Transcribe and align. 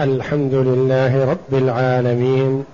الحمد 0.00 0.54
لله 0.54 1.24
رب 1.24 1.54
العالمين 1.54 2.64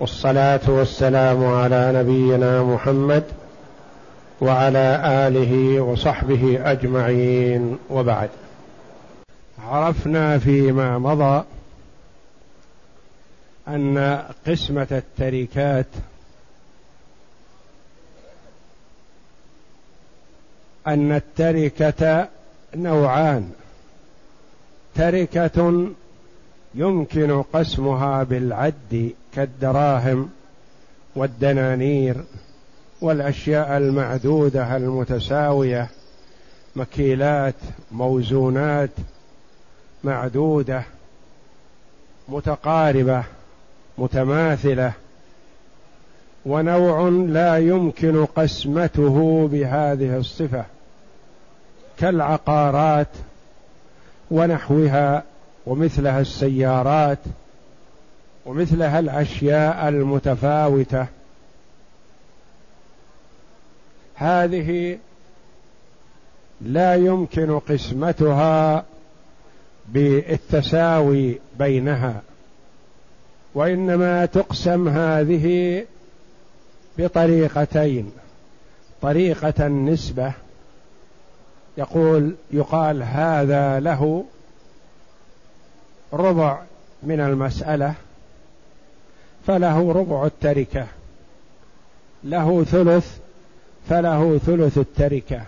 والصلاة 0.00 0.60
والسلام 0.66 1.44
على 1.44 1.92
نبينا 1.94 2.62
محمد 2.62 3.24
وعلى 4.40 5.02
آله 5.04 5.80
وصحبه 5.80 6.70
أجمعين 6.70 7.78
وبعد. 7.90 8.30
عرفنا 9.58 10.38
فيما 10.38 10.98
مضى 10.98 11.44
أن 13.68 14.22
قسمة 14.46 14.86
التركات 14.92 15.86
أن 20.86 21.12
التركة 21.12 22.28
نوعان. 22.74 23.52
تركة 24.94 25.86
يمكن 26.74 27.42
قسمها 27.42 28.22
بالعد 28.22 29.12
كالدراهم 29.34 30.30
والدنانير 31.16 32.16
والأشياء 33.00 33.76
المعدودة 33.76 34.76
المتساوية 34.76 35.88
مكيلات 36.76 37.54
موزونات 37.92 38.90
معدودة 40.04 40.82
متقاربة 42.28 43.24
متماثلة 43.98 44.92
ونوع 46.46 47.08
لا 47.08 47.58
يمكن 47.58 48.24
قسمته 48.24 49.48
بهذه 49.52 50.16
الصفة 50.16 50.64
كالعقارات 51.98 53.08
ونحوها 54.30 55.22
ومثلها 55.66 56.20
السيارات 56.20 57.18
ومثلها 58.46 58.98
الأشياء 58.98 59.88
المتفاوتة. 59.88 61.06
هذه 64.14 64.98
لا 66.60 66.94
يمكن 66.94 67.58
قسمتها 67.58 68.84
بالتساوي 69.88 71.38
بينها 71.58 72.22
وإنما 73.54 74.26
تقسم 74.26 74.88
هذه 74.88 75.84
بطريقتين. 76.98 78.12
طريقة 79.02 79.66
النسبة 79.66 80.32
يقول 81.78 82.34
يقال 82.50 83.02
هذا 83.02 83.80
له 83.80 84.24
ربع 86.16 86.62
من 87.02 87.20
المسألة 87.20 87.94
فله 89.46 89.92
ربع 89.92 90.26
التركة 90.26 90.86
له 92.24 92.64
ثلث 92.64 93.18
فله 93.88 94.38
ثلث 94.38 94.78
التركة 94.78 95.42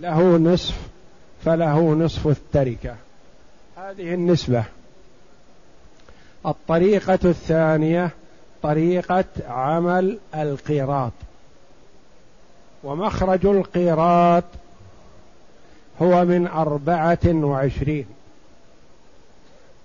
له 0.00 0.36
نصف 0.38 0.74
فله 1.44 1.94
نصف 1.94 2.26
التركة. 2.26 2.96
هذه 3.76 4.14
النسبة. 4.14 4.64
الطريقة 6.46 7.18
الثانية 7.24 8.10
طريقة 8.62 9.24
عمل 9.48 10.18
القيراط 10.34 11.12
ومخرج 12.84 13.46
القيراط 13.46 14.44
هو 16.02 16.24
من 16.24 16.46
أربعة 16.46 17.18
وعشرين. 17.26 18.06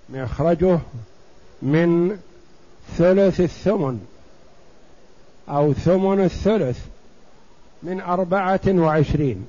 مخرجه 0.08 0.78
من 1.62 2.18
ثلث 2.96 3.40
الثمن 3.40 4.06
أو 5.48 5.72
ثمن 5.72 6.24
الثلث 6.24 6.78
من 7.82 8.00
أربعة 8.00 8.60
وعشرين. 8.66 9.46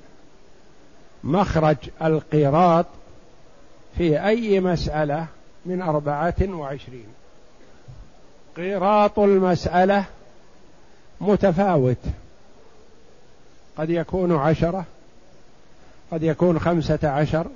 مخرج 1.24 1.78
القيراط 2.02 2.86
في 3.98 4.26
أي 4.26 4.60
مسألة 4.60 5.28
من 5.66 5.82
أربعة 5.82 6.36
وعشرين؟ 6.50 7.08
قيراط 8.58 9.20
المسألة 9.20 10.06
متفاوت. 11.22 11.98
قد 13.78 13.90
يكون 13.90 14.36
عشرة 14.36 14.86
قد 16.12 16.24
يكون 16.24 16.60
خمسة 16.60 17.10
عشر 17.10 17.48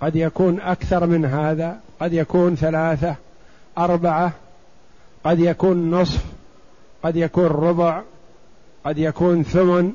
قد 0.00 0.16
يكون 0.16 0.60
أكثر 0.60 1.06
من 1.06 1.24
هذا 1.24 1.80
قد 2.00 2.12
يكون 2.12 2.56
ثلاثة 2.56 3.14
أربعة 3.78 4.32
قد 5.24 5.40
يكون 5.40 5.90
نصف 5.90 6.24
قد 7.02 7.16
يكون 7.16 7.46
ربع 7.46 8.02
قد 8.84 8.98
يكون 8.98 9.42
ثمن 9.42 9.92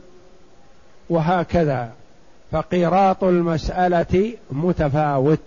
وهكذا. 1.09 1.91
فقيراط 2.51 3.23
المسألة 3.23 4.33
متفاوت. 4.51 5.39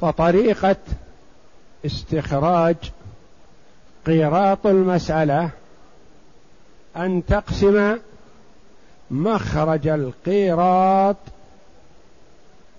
فطريقة 0.00 0.76
استخراج 1.86 2.76
قيراط 4.06 4.66
المسألة 4.66 5.50
أن 6.96 7.22
تقسم 7.26 7.96
مخرج 9.10 9.88
القيراط 9.88 11.16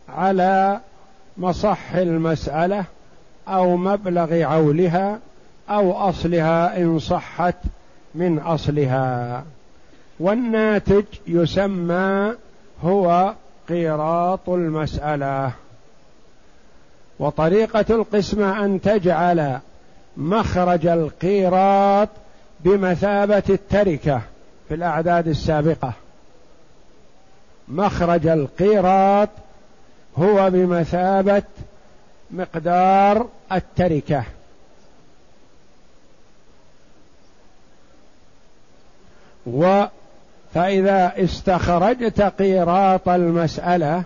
على 0.09 0.79
مصح 1.37 1.95
المسألة 1.95 2.83
أو 3.47 3.77
مبلغ 3.77 4.43
عولها 4.43 5.19
أو 5.69 5.93
أصلها 5.93 6.77
إن 6.77 6.99
صحت 6.99 7.55
من 8.15 8.39
أصلها. 8.39 9.43
والناتج 10.19 11.05
يسمى 11.27 12.33
هو 12.83 13.33
قيراط 13.69 14.49
المسألة. 14.49 15.51
وطريقة 17.19 17.85
القسمة 17.89 18.65
أن 18.65 18.81
تجعل 18.81 19.59
مخرج 20.17 20.87
القيراط 20.87 22.09
بمثابة 22.59 23.43
التركة 23.49 24.21
في 24.67 24.75
الأعداد 24.75 25.27
السابقة. 25.27 25.93
مخرج 27.67 28.27
القيراط 28.27 29.29
هو 30.17 30.49
بمثابة 30.49 31.43
مقدار 32.31 33.27
التركة. 33.51 34.23
و 39.47 39.85
فإذا 40.53 41.13
استخرجت 41.17 42.21
قيراط 42.21 43.09
المسألة 43.09 44.03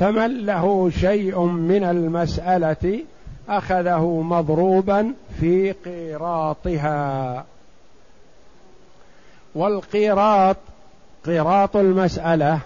فمن 0.00 0.46
له 0.46 0.90
شيء 0.90 1.40
من 1.40 1.84
المسألة 1.84 3.00
أخذه 3.48 4.20
مضروبا 4.24 5.14
في 5.40 5.72
قيراطها. 5.72 7.44
والقيراط 9.54 10.56
قراط 11.26 11.76
المسألة 11.76 12.60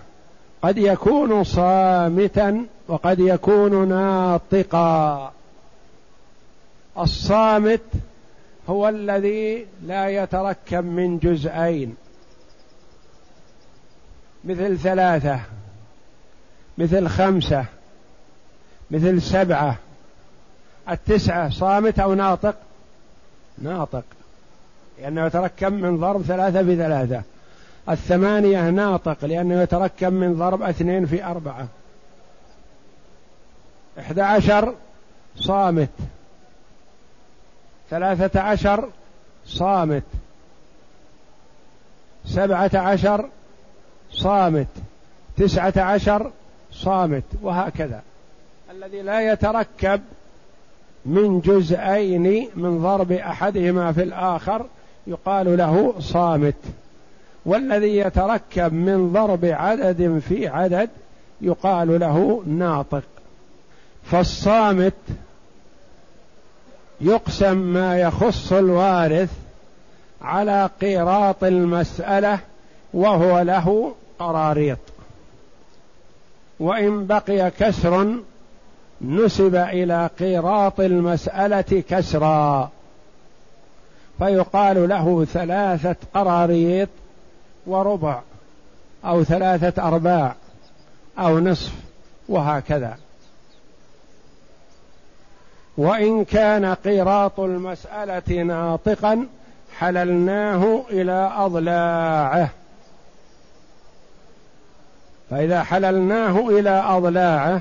قد 0.63 0.79
يكون 0.79 1.45
صامتا 1.45 2.67
وقد 2.89 3.19
يكون 3.21 3.89
ناطقا. 3.89 5.33
الصامت 6.99 7.81
هو 8.69 8.89
الذي 8.89 9.67
لا 9.83 10.09
يتركب 10.09 10.85
من 10.85 11.19
جزئين. 11.19 11.97
مثل 14.45 14.79
ثلاثة 14.79 15.41
مثل 16.79 17.09
خمسة 17.09 17.65
مثل 18.91 19.23
سبعة. 19.23 19.77
التسعة 20.91 21.51
صامت 21.51 21.99
أو 21.99 22.15
ناطق؟ 22.15 22.55
ناطق. 23.59 24.05
لأنه 24.99 25.27
يتركب 25.27 25.73
من 25.73 25.97
ضرب 26.01 26.23
ثلاثة 26.23 26.63
بثلاثة. 26.63 27.23
الثمانية 27.89 28.71
ناطق 28.71 29.25
لأنه 29.25 29.63
يتركب 29.63 30.13
من 30.13 30.35
ضرب 30.35 30.63
اثنين 30.63 31.07
في 31.07 31.25
أربعة. 31.25 31.67
إحدى 33.99 34.23
عشر 34.23 34.75
صامت. 35.37 35.91
ثلاثة 37.91 38.41
عشر 38.41 38.89
صامت. 39.47 40.03
سبعة 42.27 42.71
عشر 42.75 43.29
صامت. 44.11 44.69
تسعة 45.37 45.73
عشر 45.77 46.31
صامت 46.73 47.25
وهكذا. 47.43 48.03
الذي 48.71 49.03
لا 49.03 49.33
يتركب 49.33 50.01
من 51.07 51.41
جزئين 51.41 52.49
من 52.55 52.83
ضرب 52.83 53.13
أحدهما 53.13 53.93
في 53.93 54.03
الآخر 54.03 54.67
يقال 55.07 55.57
له 55.57 55.95
صامت. 56.01 56.55
والذي 57.47 57.97
يتركب 57.97 58.73
من 58.73 59.13
ضرب 59.13 59.45
عدد 59.45 60.23
في 60.29 60.49
عدد 60.49 60.91
يقال 61.41 62.01
له 62.01 62.43
ناطق. 62.47 63.03
فالصامت 64.05 64.95
يقسم 67.01 67.57
ما 67.57 67.99
يخص 67.99 68.53
الوارث 68.53 69.31
على 70.23 70.71
قيراط 70.81 71.45
المسألة 71.45 72.39
وهو 72.95 73.41
له 73.41 73.95
قراريط. 74.19 74.79
وإن 76.61 77.07
بقي 77.07 77.51
كسر 77.51 78.15
نسب 79.01 79.55
إلى 79.55 80.11
قيراط 80.19 80.81
المسألة 80.81 81.83
كسرا. 81.89 82.71
فيقال 84.19 84.89
له 84.89 85.25
ثلاثة 85.25 85.97
قراريط 86.15 86.89
وربع 87.67 88.21
أو 89.05 89.25
ثلاثة 89.25 89.89
أرباع 89.89 90.35
أو 91.19 91.39
نصف 91.41 91.73
وهكذا. 92.29 92.97
وإن 95.77 96.25
كان 96.25 96.75
قيراط 96.75 97.41
المسألة 97.41 98.43
ناطقا 98.43 99.27
حللناه 99.79 100.85
إلى 100.91 101.33
أضلاعه. 101.37 102.51
فإذا 105.31 105.63
حللناه 105.63 106.49
إلى 106.49 106.71
أضلاعه 106.71 107.61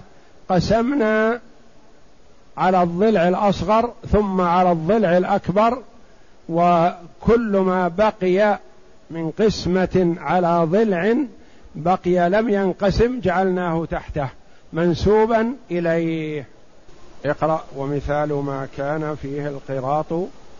قسمنا 0.49 1.39
على 2.57 2.83
الضلع 2.83 3.27
الأصغر 3.27 3.93
ثم 4.11 4.41
على 4.41 4.71
الضلع 4.71 5.17
الأكبر 5.17 5.81
وكل 6.49 7.57
ما 7.57 7.87
بقي 7.87 8.59
من 9.11 9.31
قسمة 9.31 10.15
على 10.19 10.67
ضلع 10.71 11.15
بقي 11.75 12.29
لم 12.29 12.49
ينقسم 12.49 13.19
جعلناه 13.19 13.85
تحته 13.85 14.29
منسوبا 14.73 15.53
إليه. 15.71 16.47
اقرأ 17.25 17.63
ومثال 17.75 18.33
ما 18.33 18.67
كان 18.77 19.15
فيه 19.15 19.47
القراط 19.47 20.13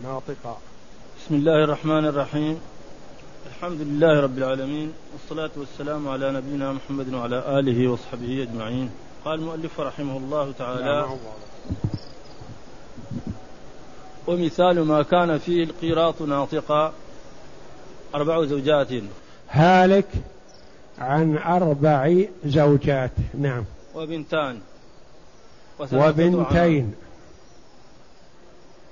ناطقا. 0.03 0.57
بسم 1.17 1.35
الله 1.35 1.63
الرحمن 1.63 2.05
الرحيم. 2.05 2.59
الحمد 3.47 3.81
لله 3.81 4.21
رب 4.21 4.37
العالمين 4.37 4.93
والصلاة 5.13 5.51
والسلام 5.57 6.07
على 6.07 6.31
نبينا 6.31 6.73
محمد 6.73 7.13
وعلى 7.13 7.59
آله 7.59 7.87
وصحبه 7.87 8.43
أجمعين. 8.43 8.89
قال 9.25 9.39
المؤلف 9.39 9.79
رحمه 9.79 10.17
الله 10.17 10.51
تعالى 10.51 11.07
ومثال 14.27 14.85
ما 14.85 15.03
كان 15.03 15.37
فيه 15.37 15.63
القيراط 15.63 16.21
ناطقا. 16.21 16.93
أربع 18.15 18.45
زوجات. 18.45 18.88
هالك 19.50 20.07
عن 21.00 21.38
أربع 21.38 22.24
زوجات. 22.45 23.12
نعم. 23.39 23.63
وبنتان. 23.95 24.60
وبنتين. 25.94 26.94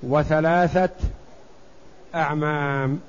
وثلاثة 0.02 0.90
أعمام. 2.14 3.00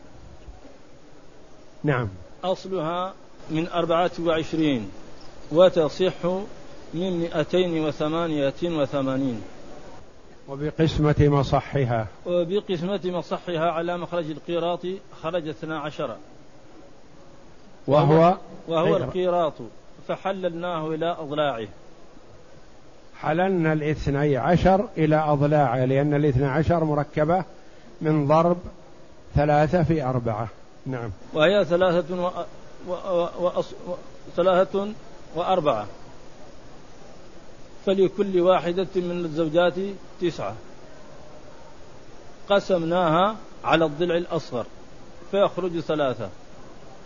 نعم. 1.83 2.07
أصلها 2.43 3.13
من 3.49 3.67
أربعة 3.67 4.11
وعشرين 4.19 4.89
وتصح 5.51 6.25
من 6.93 7.19
مئتين 7.19 7.85
وثمانية 7.85 8.53
وثمانين. 8.63 9.41
وبقسمة 10.47 11.15
مصحها. 11.19 12.07
وبقسمة 12.25 13.01
مصحها 13.05 13.71
على 13.71 13.97
مخرج 13.97 14.29
القيراط 14.29 14.85
خرج 15.23 15.47
اثنا 15.47 15.79
عشر. 15.79 16.15
وهو 17.87 18.37
وهو 18.67 18.97
القيراط 18.97 19.53
فحللناه 20.07 20.87
إلى 20.87 21.15
أضلاعه. 21.19 21.67
حللنا 23.19 23.73
الاثني 23.73 24.37
عشر 24.37 24.87
إلى 24.97 25.15
أضلاعه 25.15 25.85
لأن 25.85 26.13
الاثنى 26.13 26.45
عشر 26.45 26.83
مركبة 26.83 27.43
من 28.01 28.27
ضرب 28.27 28.57
ثلاثة 29.35 29.83
في 29.83 30.03
أربعة. 30.03 30.47
نعم. 30.85 31.11
وهي 31.33 31.65
ثلاثة 31.65 32.23
و... 32.23 32.31
و... 32.87 32.93
و... 33.39 33.47
و... 33.87 33.95
ثلاثة 34.35 34.87
وأربعة. 35.35 35.87
فلكل 37.85 38.41
واحدة 38.41 38.87
من 38.95 39.25
الزوجات 39.25 39.73
تسعة. 40.21 40.55
قسمناها 42.49 43.35
على 43.63 43.85
الضلع 43.85 44.17
الأصغر 44.17 44.65
فيخرج 45.31 45.79
ثلاثة. 45.79 46.29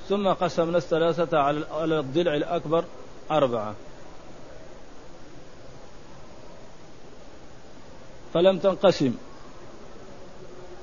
ثم 0.09 0.27
قسمنا 0.27 0.77
الثلاثة 0.77 1.39
على 1.71 1.99
الضلع 1.99 2.35
الأكبر 2.35 2.83
أربعة. 3.31 3.75
فلم 8.33 8.59
تنقسم 8.59 9.15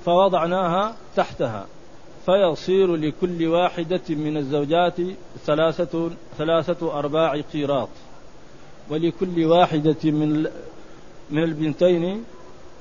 فوضعناها 0.04 0.96
تحتها. 1.16 1.66
فيصير 2.26 2.96
لكل 2.96 3.46
واحدة 3.46 4.02
من 4.08 4.36
الزوجات 4.36 4.96
ثلاثة 5.46 6.10
ثلاثة 6.38 6.98
أرباع 6.98 7.40
قيراط. 7.40 7.88
ولكل 8.90 9.44
واحدة 9.44 9.96
من 10.04 10.46
من 11.30 11.42
البنتين 11.42 12.24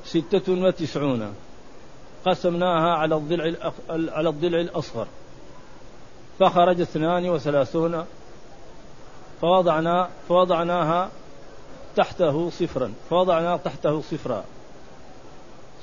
ستة 0.05 0.53
وتسعون. 0.53 1.33
قسمناها 2.25 2.93
على 2.93 3.15
الضلع 3.15 3.71
على 3.89 4.29
الضلع 4.29 4.59
الأصغر. 4.59 5.07
فخرج 6.39 6.81
اثنان 6.81 7.29
وثلاثون. 7.29 8.05
فوضعنا 9.41 10.09
فوضعناها 10.29 11.09
تحته 11.95 12.49
صفرا. 12.49 12.93
فوضعنا 13.09 13.57
تحته 13.57 14.01
صفرا. 14.01 14.43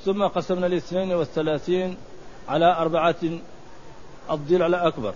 ثم 0.05 0.27
قسمنا 0.27 0.67
الاثنين 0.67 1.13
والثلاثين 1.13 1.97
على 2.49 2.77
أربعة 2.77 3.17
الضلع 4.31 4.67
الأكبر. 4.67 5.15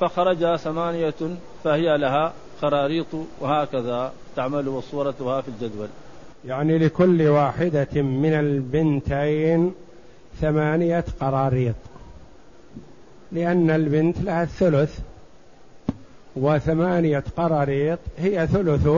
فخرج 0.00 0.56
ثمانية 0.56 1.36
فهي 1.64 1.98
لها 1.98 2.32
قراريط 2.62 3.06
وهكذا 3.40 4.12
تعمل 4.36 4.68
وصورتها 4.68 5.40
في 5.40 5.48
الجدول. 5.48 5.88
يعني 6.44 6.78
لكل 6.78 7.22
واحدة 7.22 8.02
من 8.02 8.32
البنتين 8.32 9.74
ثمانية 10.40 11.04
قراريط. 11.20 11.74
لأن 13.32 13.70
البنت 13.70 14.20
لها 14.20 14.42
الثلث 14.42 14.98
وثمانية 16.36 17.24
قراريط 17.36 17.98
هي 18.18 18.46
ثلث 18.46 18.88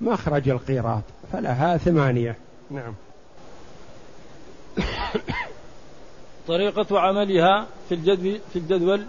مخرج 0.00 0.48
القيراط 0.48 1.02
فلها 1.32 1.76
ثمانية. 1.76 2.36
نعم. 2.70 2.94
طريقة 6.48 7.00
عملها 7.00 7.66
في 7.88 7.94
الجدول 7.94 8.38
في 8.52 8.58
الجدول 8.58 9.02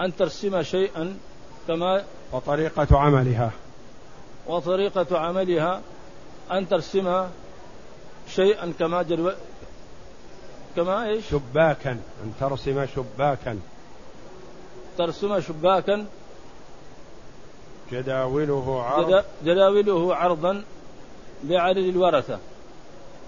أن 0.00 0.16
ترسم 0.16 0.62
شيئا 0.62 1.16
كما 1.68 2.04
وطريقة 2.32 2.98
عملها. 2.98 3.50
وطريقة 4.46 5.18
عملها 5.18 5.80
أن 6.52 6.68
ترسم 6.68 7.26
شيئا 8.28 8.72
كما 8.78 9.02
جدول 9.02 9.34
كما 10.76 11.06
إيش؟ 11.06 11.24
شباكا 11.30 11.90
أن 11.90 12.32
ترسم 12.40 12.86
شباكا. 12.86 13.58
ترسم 14.98 15.40
شباكا. 15.40 16.06
جداوله 17.92 18.82
عرض. 18.82 19.24
جداوله 19.44 20.14
عرضا 20.14 20.64
بعدد 21.42 21.78
الورثة. 21.78 22.38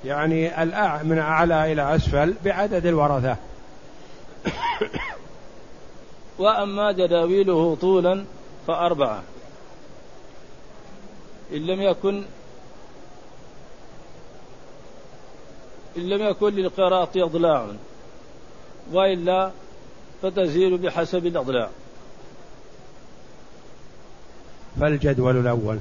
يعني 0.05 0.63
الأع 0.63 1.03
من 1.03 1.19
أعلى 1.19 1.73
إلى 1.73 1.97
أسفل 1.97 2.35
بعدد 2.45 2.87
الورثة. 2.87 3.37
وأما 6.39 6.93
جداويله 6.93 7.77
طولا 7.81 8.25
فأربعة. 8.67 9.23
إن 11.53 11.67
لم 11.67 11.83
يكن 11.83 12.23
إن 15.97 16.09
لم 16.09 16.23
يكن 16.23 16.55
للقراط 16.55 17.17
أضلاع 17.17 17.69
وإلا 18.93 19.51
فتزيل 20.23 20.79
بحسب 20.79 21.27
الأضلاع. 21.27 21.71
فالجدول 24.81 25.37
الأول. 25.37 25.79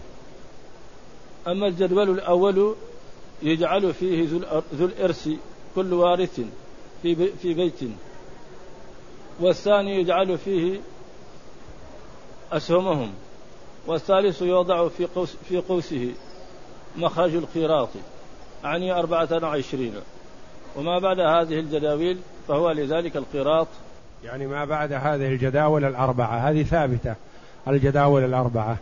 أما 1.47 1.67
الجدول 1.67 2.09
الأول 2.09 2.75
يجعل 3.41 3.93
فيه 3.93 4.27
ذو 4.73 4.85
الإرث 4.85 5.29
كل 5.75 5.93
وارث 5.93 6.39
في 7.01 7.31
في 7.41 7.53
بيت. 7.53 7.79
والثاني 9.39 9.99
يجعل 9.99 10.37
فيه 10.37 10.79
أسهمهم 12.51 13.13
والثالث 13.87 14.41
يوضع 14.41 14.87
في 14.87 15.05
قوس 15.05 15.35
في 15.49 15.57
قوسه 15.57 16.13
مخرج 16.97 17.35
القيراط 17.35 17.89
أعني 18.65 18.91
أربعة 18.91 19.43
وعشرين. 19.43 19.93
وما 20.75 20.99
بعد 20.99 21.19
هذه 21.19 21.59
الجداويل 21.59 22.17
فهو 22.47 22.71
لذلك 22.71 23.17
القيراط 23.17 23.67
يعني 24.23 24.47
ما 24.47 24.65
بعد 24.65 24.93
هذه 24.93 25.27
الجداول 25.27 25.85
الأربعة 25.85 26.49
هذه 26.49 26.63
ثابتة 26.63 27.15
الجداول 27.67 28.23
الأربعة 28.23 28.77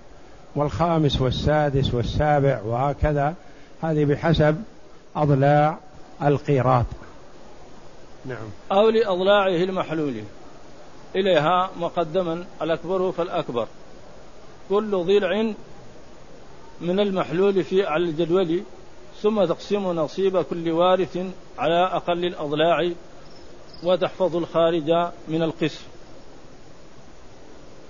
والخامس 0.55 1.21
والسادس 1.21 1.93
والسابع 1.93 2.61
وهكذا 2.65 3.33
هذه 3.81 4.05
بحسب 4.05 4.63
أضلاع 5.15 5.77
القيراط 6.23 6.85
نعم 8.25 8.47
أو 8.71 8.89
لأضلاعه 8.89 9.63
المحلول. 9.63 10.23
إليها 11.15 11.69
مقدما 11.79 12.45
الأكبر 12.61 13.11
فالأكبر. 13.11 13.67
كل 14.69 14.91
ضلع 14.91 15.53
من 16.81 16.99
المحلول 16.99 17.63
في 17.63 17.85
على 17.85 18.03
الجدول 18.03 18.63
ثم 19.21 19.45
تقسم 19.45 19.91
نصيب 19.91 20.41
كل 20.41 20.71
وارث 20.71 21.17
على 21.57 21.83
أقل 21.83 22.25
الأضلاع 22.25 22.91
وتحفظ 23.83 24.35
الخارج 24.35 24.91
من 25.27 25.41
القسم 25.43 25.83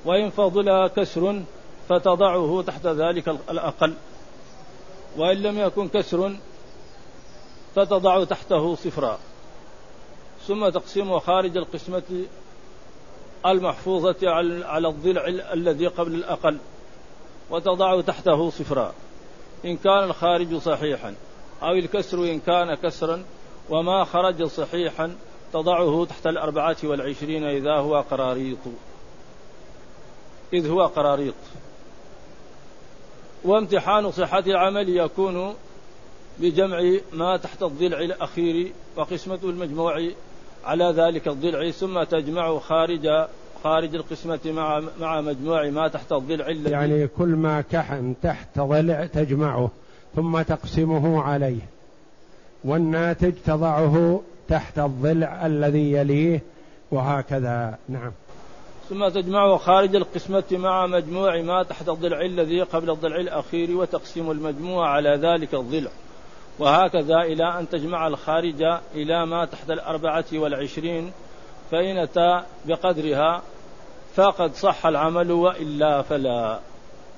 وإن 0.05 0.29
فضل 0.29 0.87
كسر 0.87 1.41
فتضعه 1.89 2.63
تحت 2.67 2.87
ذلك 2.87 3.27
الأقل. 3.27 3.93
وإن 5.17 5.37
لم 5.37 5.59
يكن 5.59 5.87
كسر 5.87 6.35
فتضع 7.75 8.23
تحته 8.23 8.75
صفرا. 8.75 9.19
ثم 10.47 10.69
تقسم 10.69 11.19
خارج 11.19 11.57
القسمة 11.57 12.25
المحفوظة 13.45 14.29
على 14.65 14.87
الضلع 14.87 15.27
الذي 15.53 15.87
قبل 15.87 16.15
الأقل 16.15 16.57
وتضع 17.49 18.01
تحته 18.01 18.49
صفرا 18.49 18.93
إن 19.65 19.77
كان 19.77 20.03
الخارج 20.03 20.55
صحيحا 20.55 21.15
أو 21.63 21.71
الكسر 21.71 22.23
إن 22.23 22.39
كان 22.39 22.75
كسرا 22.75 23.23
وما 23.69 24.03
خرج 24.03 24.43
صحيحا 24.43 25.15
تضعه 25.53 26.05
تحت 26.05 26.27
الأربعة 26.27 26.77
والعشرين 26.83 27.43
إذا 27.43 27.75
هو 27.75 28.01
قراريط. 28.11 28.57
إذ 30.53 30.69
هو 30.69 30.85
قراريط. 30.85 31.35
وامتحان 33.43 34.11
صحة 34.11 34.43
العمل 34.47 34.97
يكون 34.97 35.55
بجمع 36.39 36.99
ما 37.13 37.37
تحت 37.37 37.63
الضلع 37.63 37.99
الأخير 37.99 38.73
وقسمة 38.95 39.39
المجموع 39.43 40.09
على 40.65 40.93
ذلك 40.97 41.27
الضلع 41.27 41.71
ثم 41.71 42.03
تجمع 42.03 42.59
خارج 42.59 43.07
خارج 43.63 43.95
القسمة 43.95 44.39
مع 44.45 44.81
مع 44.99 45.21
مجموع 45.21 45.69
ما 45.69 45.87
تحت 45.87 46.11
الضلع 46.11 46.47
الذي 46.47 46.71
يعني 46.71 47.07
كل 47.07 47.27
ما 47.27 47.61
كحن 47.61 48.15
تحت 48.23 48.59
ضلع 48.59 49.05
تجمعه 49.05 49.69
ثم 50.15 50.41
تقسمه 50.41 51.21
عليه. 51.21 51.61
والناتج 52.63 53.33
تضعه 53.45 54.21
تحت 54.47 54.79
الضلع 54.79 55.45
الذي 55.45 55.91
يليه 55.91 56.41
وهكذا. 56.91 57.77
نعم. 57.89 58.11
ثم 58.89 59.07
تجمع 59.07 59.57
خارج 59.57 59.95
القسمة 59.95 60.43
مع 60.51 60.87
مجموع 60.87 61.41
ما 61.41 61.63
تحت 61.63 61.89
الضلع 61.89 62.21
الذي 62.21 62.61
قبل 62.61 62.89
الضلع 62.89 63.15
الأخير 63.15 63.77
وتقسيم 63.77 64.31
المجموع 64.31 64.89
على 64.89 65.09
ذلك 65.09 65.53
الضلع. 65.53 65.91
وهكذا 66.61 67.21
إلى 67.21 67.59
أن 67.59 67.69
تجمع 67.69 68.07
الخارج 68.07 68.63
إلى 68.95 69.25
ما 69.25 69.45
تحت 69.45 69.71
الأربعة 69.71 70.25
والعشرين 70.33 71.11
فإن 71.71 71.97
أتى 71.97 72.43
بقدرها 72.65 73.41
فقد 74.15 74.55
صح 74.55 74.85
العمل 74.85 75.31
وإلا 75.31 76.01
فلا. 76.01 76.59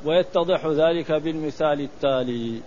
ويتضح 0.05 0.65
ذلك 0.65 1.11
بالمثال 1.11 1.81
التالي. 1.81 2.61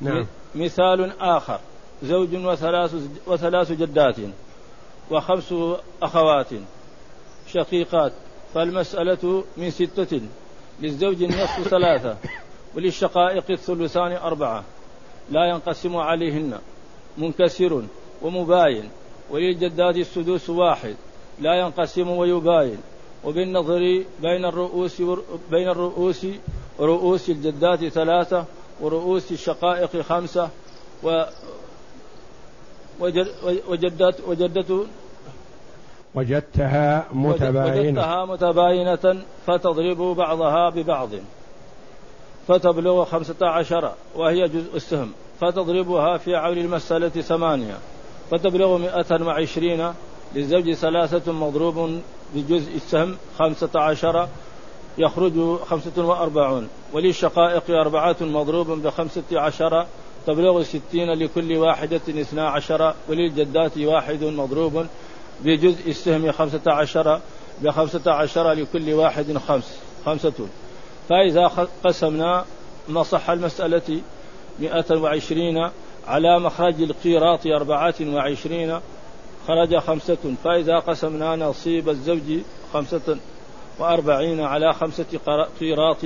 نعم. 0.00 0.26
مثال 0.54 1.20
آخر. 1.20 1.60
زوج 2.02 2.34
وثلاث, 2.34 2.94
وثلاث 3.26 3.72
جدات 3.72 4.16
وخمس 5.10 5.54
أخوات 6.02 6.48
شقيقات. 7.52 8.12
فالمسألة 8.54 9.44
من 9.56 9.70
ستة 9.70 10.20
للزوج 10.80 11.22
النصف 11.22 11.68
ثلاثة 11.68 12.16
وللشقائق 12.76 13.44
الثلثان 13.50 14.12
أربعة. 14.12 14.64
لا 15.30 15.44
ينقسم 15.44 15.96
عليهن 15.96 16.58
منكسر 17.18 17.82
ومباين 18.22 18.88
وللجدات 19.30 19.96
السدوس 19.96 20.50
واحد 20.50 20.94
لا 21.40 21.54
ينقسم 21.54 22.08
ويباين. 22.08 22.78
وبالنظر 23.24 24.04
بين 24.22 24.44
الرؤوس 24.44 25.02
بين 25.50 25.68
الرؤوس 25.68 26.26
رؤوس 26.80 27.30
الجدات 27.30 27.84
ثلاثة 27.84 28.44
ورؤوس 28.80 29.32
الشقائق 29.32 30.00
خمسة 30.00 30.48
و 31.02 31.24
وجدت 33.00 34.20
وجدت 34.28 34.86
وجدتها 36.14 37.06
متباينة. 37.12 38.00
وجدتها 38.00 38.24
متباينة 38.24 39.24
فتضرب 39.46 40.16
بعضها 40.16 40.70
ببعض. 40.70 41.08
فتبلغ 42.48 43.04
خمسة 43.04 43.46
عشر 43.46 43.92
وهي 44.14 44.48
جزء 44.48 44.76
السهم 44.76 45.12
فتضربها 45.40 46.16
في 46.16 46.34
عول 46.34 46.58
المسألة 46.58 47.08
ثمانية 47.08 47.78
فتبلغ 48.30 48.78
مئة 48.78 49.24
وعشرين 49.24 49.92
للزوج 50.34 50.72
ثلاثة 50.72 51.32
مضروب 51.32 52.00
بجزء 52.34 52.76
السهم 52.76 53.16
خمسة 53.38 53.70
عشر 53.76 54.28
يخرج 54.98 55.56
خمسة 55.56 56.04
وأربعون 56.04 56.68
وللشقائق 56.92 57.70
أربعة 57.70 58.16
مضروب 58.20 58.70
بخمسة 58.70 59.22
عشر 59.32 59.86
تبلغ 60.26 60.62
ستين 60.62 61.12
لكل 61.12 61.56
واحدة 61.56 61.96
اثنا 61.96 62.48
عشر 62.48 62.94
وللجدات 63.08 63.78
واحد 63.78 64.24
مضروب 64.24 64.86
بجزء 65.44 65.90
السهم 65.90 66.32
خمسة 66.32 66.62
عشر 66.66 67.20
بخمسة 67.62 68.12
عشر 68.12 68.52
لكل 68.52 68.92
واحد 68.92 69.38
خمس 69.38 69.78
خمسة. 70.06 70.48
فإذا 71.08 71.46
قسمنا 71.84 72.44
نصح 72.88 73.30
المسألة 73.30 74.00
مئة 74.58 75.00
وعشرين 75.00 75.70
على 76.06 76.40
مخرج 76.40 76.82
القيراط 76.82 77.46
أربعة 77.46 77.94
وعشرين 78.00 78.80
خرج 79.48 79.78
خمسة 79.78 80.34
فإذا 80.44 80.78
قسمنا 80.78 81.36
نصيب 81.36 81.88
الزوج 81.88 82.40
خمسة 82.72 83.18
وأربعين 83.78 84.40
على 84.40 84.72
خمسة 84.72 85.06
قيراط 85.60 85.96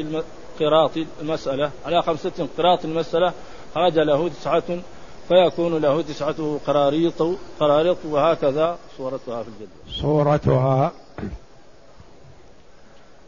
قراط 0.60 0.90
المسألة 1.20 1.70
على 1.86 2.02
خمسة 2.02 2.48
قراط 2.58 2.84
المسألة 2.84 3.32
خرج 3.74 3.98
له 3.98 4.28
تسعة 4.28 4.78
فيكون 5.28 5.78
له 5.78 6.02
تسعة 6.02 6.58
قراريط 6.66 7.22
قراريط 7.60 7.96
وهكذا 8.04 8.78
صورتها 8.96 9.42
في 9.42 9.48
الجدول. 9.48 10.00
صورتها. 10.00 10.92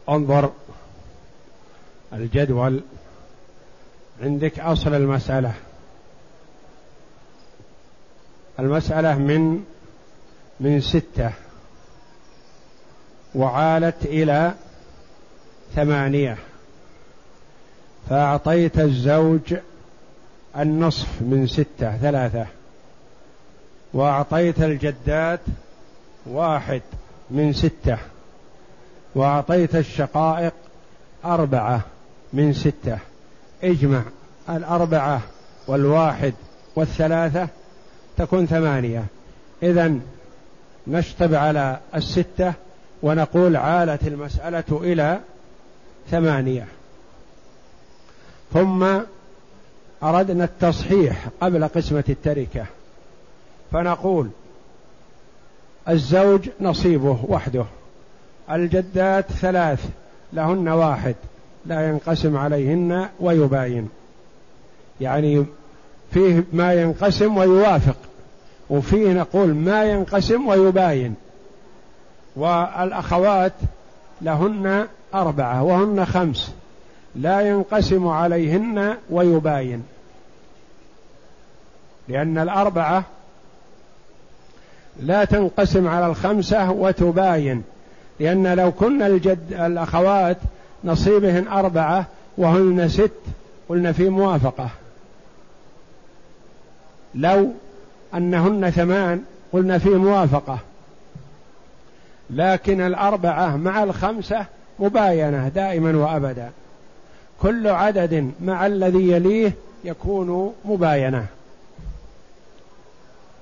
انظر. 0.09 0.49
الجدول 2.13 2.81
عندك 4.21 4.59
أصل 4.59 4.93
المسألة. 4.93 5.53
المسألة 8.59 9.17
من 9.17 9.63
من 10.59 10.81
ستة. 10.81 11.31
وعالت 13.35 14.05
إلى 14.05 14.53
ثمانية. 15.75 16.37
فأعطيت 18.09 18.79
الزوج 18.79 19.55
النصف 20.57 21.21
من 21.21 21.47
ستة 21.47 21.97
ثلاثة. 21.97 22.47
وأعطيت 23.93 24.61
الجدات 24.61 25.39
واحد 26.25 26.81
من 27.31 27.53
ستة. 27.53 27.97
وأعطيت 29.15 29.75
الشقائق 29.75 30.53
أربعة. 31.25 31.81
من 32.35 32.53
ستة. 32.53 32.97
اجمع 33.63 34.01
الأربعة 34.49 35.21
والواحد 35.67 36.33
والثلاثة 36.75 37.47
تكون 38.17 38.45
ثمانية. 38.45 39.05
إذا 39.63 39.99
نشطب 40.87 41.33
على 41.33 41.79
الستة 41.95 42.53
ونقول 43.03 43.55
عالت 43.55 44.07
المسألة 44.07 44.63
إلى 44.71 45.19
ثمانية. 46.11 46.67
ثم 48.53 48.99
أردنا 50.03 50.43
التصحيح 50.43 51.27
قبل 51.41 51.67
قسمة 51.67 52.03
التركة. 52.09 52.65
فنقول 53.71 54.29
الزوج 55.89 56.49
نصيبه 56.61 57.19
وحده. 57.27 57.65
الجدات 58.51 59.31
ثلاث 59.31 59.89
لهن 60.33 60.69
واحد. 60.69 61.15
لا 61.65 61.89
ينقسم 61.89 62.37
عليهن 62.37 63.09
ويباين. 63.19 63.89
يعني 65.01 65.45
فيه 66.11 66.43
ما 66.53 66.73
ينقسم 66.73 67.37
ويوافق 67.37 67.97
وفيه 68.69 69.13
نقول 69.13 69.53
ما 69.55 69.83
ينقسم 69.83 70.47
ويباين. 70.47 71.15
والأخوات 72.35 73.53
لهن 74.21 74.87
أربعة 75.13 75.63
وهن 75.63 76.05
خمس 76.05 76.51
لا 77.15 77.41
ينقسم 77.41 78.07
عليهن 78.07 78.97
ويباين. 79.09 79.83
لأن 82.07 82.37
الأربعة 82.37 83.03
لا 84.99 85.25
تنقسم 85.25 85.87
على 85.87 86.07
الخمسة 86.07 86.71
وتباين 86.71 87.63
لأن 88.19 88.53
لو 88.53 88.71
كنا 88.71 89.07
الجد 89.07 89.53
الأخوات 89.53 90.37
نصيبهن 90.83 91.47
أربعة 91.47 92.05
وهن 92.37 92.89
ست. 92.89 93.11
قلنا 93.69 93.91
في 93.91 94.09
موافقة. 94.09 94.69
لو 97.15 97.51
أنهن 98.13 98.69
ثمان 98.69 99.23
قلنا 99.53 99.77
في 99.77 99.89
موافقة. 99.89 100.59
لكن 102.29 102.81
الأربعة 102.81 103.57
مع 103.57 103.83
الخمسة 103.83 104.45
مباينة 104.79 105.47
دائما 105.47 105.97
وأبدا. 105.97 106.51
كل 107.41 107.67
عدد 107.67 108.31
مع 108.41 108.65
الذي 108.65 109.11
يليه 109.11 109.51
يكون 109.83 110.53
مباينة. 110.65 111.25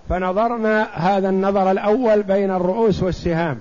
فنظرنا 0.09 0.83
هذا 0.93 1.29
النظر 1.29 1.71
الأول 1.71 2.23
بين 2.23 2.51
الرؤوس 2.51 3.03
والسهام. 3.03 3.59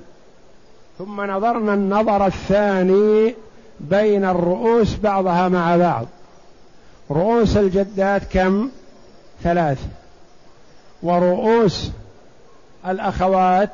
ثم 0.99 1.21
نظرنا 1.21 1.75
النظر 1.75 2.27
الثاني 2.27 3.35
بين 3.83 4.25
الرؤوس 4.25 4.97
بعضها 4.97 5.49
مع 5.49 5.77
بعض. 5.77 6.07
رؤوس 7.11 7.57
الجدات 7.57 8.23
كم؟ 8.33 8.69
ثلاث. 9.43 9.79
ورؤوس 11.03 11.91
الأخوات 12.87 13.71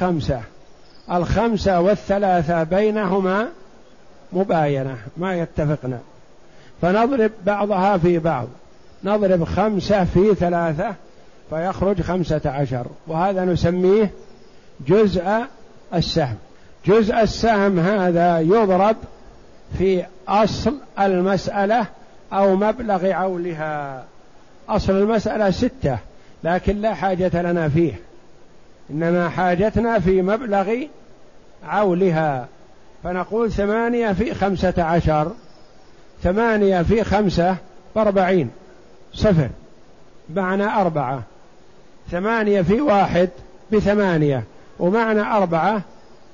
خمسة. 0.00 0.40
الخمسة 1.12 1.80
والثلاثة 1.80 2.62
بينهما 2.62 3.48
مباينة 4.32 4.96
ما 5.16 5.34
يتفقن. 5.34 5.98
فنضرب 6.82 7.30
بعضها 7.46 7.96
في 7.96 8.18
بعض. 8.18 8.46
نضرب 9.04 9.44
خمسة 9.44 10.04
في 10.04 10.34
ثلاثة 10.34 10.94
فيخرج 11.50 12.00
خمسة 12.02 12.40
عشر. 12.44 12.86
وهذا 13.06 13.44
نسميه 13.44 14.10
جزء 14.88 15.24
السهم. 15.94 16.36
جزء 16.86 17.22
السهم 17.22 17.78
هذا 17.78 18.40
يضرب 18.40 18.96
في 19.78 20.04
أصل 20.28 20.74
المسألة 21.00 21.86
أو 22.32 22.56
مبلغ 22.56 23.12
عولها. 23.12 24.04
أصل 24.68 24.92
المسألة 24.92 25.50
ستة 25.50 25.98
لكن 26.44 26.80
لا 26.80 26.94
حاجة 26.94 27.42
لنا 27.42 27.68
فيه. 27.68 27.92
إنما 28.90 29.28
حاجتنا 29.28 29.98
في 29.98 30.22
مبلغ 30.22 30.74
عولها. 31.64 32.48
فنقول 33.04 33.52
ثمانية 33.52 34.12
في 34.12 34.34
خمسة 34.34 34.74
عشر 34.78 35.32
ثمانية 36.22 36.82
في 36.82 37.04
خمسة 37.04 37.56
بأربعين 37.94 38.50
صفر. 39.14 39.48
معنى 40.34 40.64
أربعة. 40.64 41.22
ثمانية 42.10 42.62
في 42.62 42.80
واحد 42.80 43.28
بثمانية 43.72 44.44
ومعنى 44.78 45.20
أربعة 45.20 45.82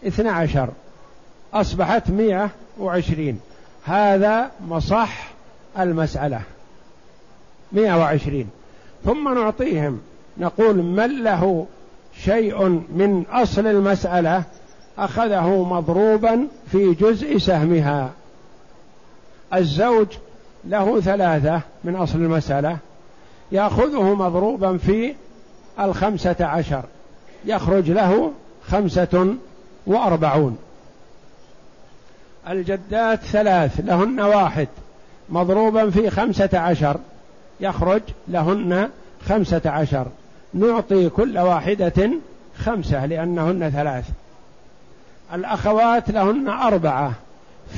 اثنى 0.07 0.29
عشر. 0.29 0.69
أصبحت 1.55 2.11
مئة 2.11 2.51
وعشرين. 2.81 3.41
هذا 3.85 4.51
مصح 4.69 5.31
المسألة. 5.79 6.41
مئة 7.73 7.99
وعشرين. 7.99 8.49
ثم 9.05 9.35
نعطيهم. 9.35 10.01
نقول 10.39 10.77
من 10.77 11.23
له 11.25 11.67
شيء 12.25 12.69
من 12.69 13.25
أصل 13.31 13.67
المسألة 13.67 14.43
أخذه 14.99 15.63
مضروبا 15.63 16.47
في 16.73 16.95
جزء 16.95 17.39
سهمها. 17.39 18.11
الزوج 19.55 20.07
له 20.65 21.01
ثلاثة 21.01 21.61
من 21.85 21.97
أصل 21.97 22.19
المسألة. 22.19 22.79
يأخذه 23.53 24.15
مضروبا 24.15 24.77
في 24.77 25.15
الخمسة 25.81 26.37
عشر. 26.41 26.83
يخرج 27.45 27.91
له 27.91 28.33
خمسة 28.69 29.35
وأربعون. 29.87 30.59
الجدات 32.49 33.21
ثلاث 33.21 33.81
لهن 33.85 34.21
واحد. 34.21 34.69
مضروبا 35.29 35.91
في 35.91 36.11
خمسة 36.11 36.59
عشر. 36.59 36.97
يخرج 37.61 38.03
لهن 38.29 38.89
خمسة 39.29 39.63
عشر. 39.67 40.07
نعطي 40.55 41.09
كل 41.09 41.39
واحدة 41.39 42.11
خمسة 42.59 43.07
لأنهن 43.07 43.71
ثلاث. 43.71 44.05
الأخوات 45.35 46.11
لهن 46.11 46.49
أربعة 46.49 47.13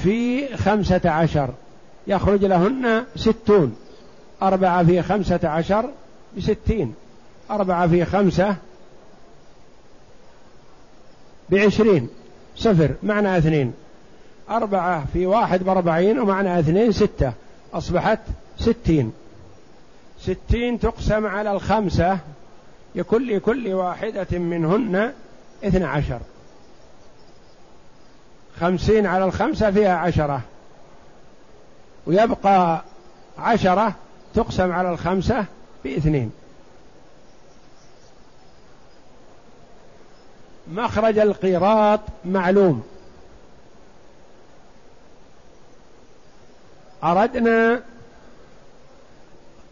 في 0.02 0.56
خمسة 0.56 1.10
عشر. 1.10 1.50
يخرج 2.06 2.44
لهن 2.44 3.04
ستون. 3.16 3.76
أربعة 4.42 4.84
في 4.84 5.02
خمسة 5.02 5.48
عشر 5.48 5.90
بستين. 6.36 6.94
أربعة 7.50 7.88
في 7.88 8.04
خمسة 8.04 8.56
بعشرين. 11.50 12.08
صفر. 12.56 12.90
معنى 13.02 13.38
اثنين. 13.38 13.72
أربعة 14.50 15.04
في 15.12 15.26
واحد 15.26 15.62
بأربعين 15.62 16.18
ومعنى 16.18 16.60
اثنين 16.60 16.92
ستة. 16.92 17.32
أصبحت 17.74 18.20
ستين. 18.58 19.12
ستين 20.20 20.80
تقسم 20.80 21.26
على 21.26 21.52
الخمسة. 21.52 22.18
لكل 22.94 23.74
واحدة 23.74 24.38
منهن 24.38 25.12
اثنى 25.64 25.84
عشر. 25.84 26.20
خمسين 28.60 29.06
على 29.06 29.24
الخمسة 29.24 29.70
فيها 29.70 29.96
عشرة. 29.96 30.40
ويبقى 32.06 32.82
عشرة 33.38 33.94
تقسم 34.34 34.72
على 34.72 34.90
الخمسة 34.90 35.44
باثنين. 35.84 36.30
مخرج 40.72 41.18
القيراط 41.18 42.00
معلوم. 42.24 42.82
أردنا 47.04 47.82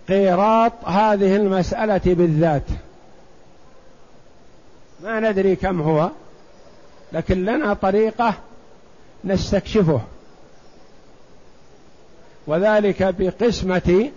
قيراط 0.09 0.73
هذه 0.85 1.37
المسألة 1.37 2.01
بالذات. 2.05 2.63
ما 5.03 5.21
ندري 5.21 5.57
كم 5.57 5.81
هو 5.81 6.11
لكن 7.13 7.45
لنا 7.45 7.75
طريقة 7.75 8.35
نستكشفه. 9.25 10.01
وذلك 12.47 13.15
بقسمة 13.19 14.11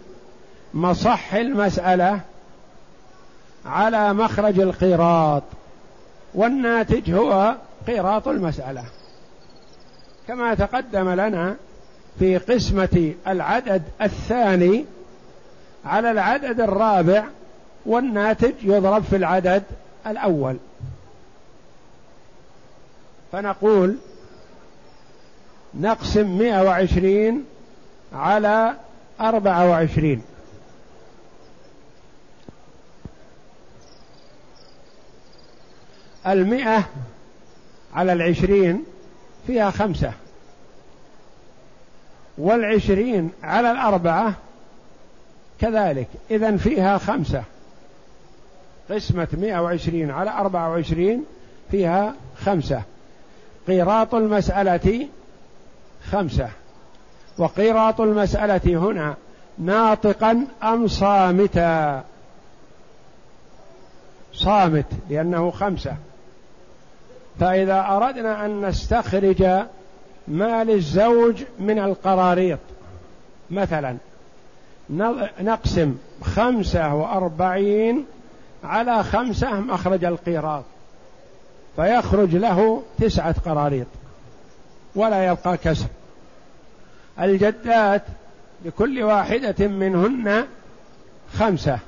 مصح 0.73 1.33
المسألة 1.33 2.19
على 3.65 4.13
مخرج 4.13 4.59
القيراط 4.59 5.43
والناتج 6.33 7.11
هو 7.11 7.55
قيراط 7.87 8.27
المسألة. 8.27 8.83
كما 10.27 10.55
تقدم 10.55 11.09
لنا 11.09 11.55
في 12.19 12.37
قسمة 12.37 13.13
العدد 13.27 13.83
الثاني 14.01 14.85
على 15.85 16.11
العدد 16.11 16.61
الرابع 16.61 17.23
والناتج 17.85 18.53
يضرب 18.63 19.03
في 19.03 19.15
العدد 19.15 19.63
الأول. 20.07 20.57
فنقول 23.31 23.97
نقسم 25.73 26.37
مئة 26.37 26.63
وعشرين 26.63 27.45
على 28.13 28.73
أربعة 29.19 29.69
وعشرين. 29.69 30.21
المئة 36.27 36.83
على 37.93 38.13
العشرين 38.13 38.83
فيها 39.47 39.71
خمسة. 39.71 40.13
والعشرين 42.39 43.31
على 43.43 43.71
الأربعة 43.71 44.33
كذلك. 45.61 46.07
إذا 46.31 46.57
فيها 46.57 46.97
خمسة. 46.97 47.43
قسمة 48.89 49.27
مئة 49.33 49.59
وعشرين 49.59 50.11
على 50.11 50.29
أربعة 50.31 50.69
وعشرين 50.69 51.25
فيها 51.71 52.15
خمسة. 52.45 52.81
قيراط 53.67 54.15
المسألة 54.15 55.07
خمسة. 56.11 56.49
وقيراط 57.37 58.01
المسألة 58.01 58.61
هنا 58.65 59.15
ناطقا 59.57 60.47
أم 60.63 60.87
صامتا؟ 60.87 62.03
صامت 64.33 64.85
لأنه 65.09 65.51
خمسة. 65.51 65.95
فإذا 67.39 67.85
أردنا 67.89 68.45
أن 68.45 68.65
نستخرج 68.65 69.43
مال 70.29 70.69
الزوج 70.69 71.43
من 71.59 71.79
القراريط. 71.79 72.59
مثلا 73.51 73.97
نقسم 75.41 75.97
خمسة 76.23 76.93
وأربعين 76.93 78.05
على 78.63 79.03
خمسة 79.03 79.59
مخرج 79.59 80.05
القيراط. 80.05 80.63
فيخرج 81.75 82.35
له 82.35 82.83
تسعة 82.97 83.35
قراريط. 83.45 83.87
ولا 84.95 85.27
يبقى 85.27 85.57
كسر 85.57 85.87
الجدات 87.19 88.03
لكل 88.65 89.03
واحدة 89.03 89.67
منهن 89.67 90.45
خمسة. 91.33 91.79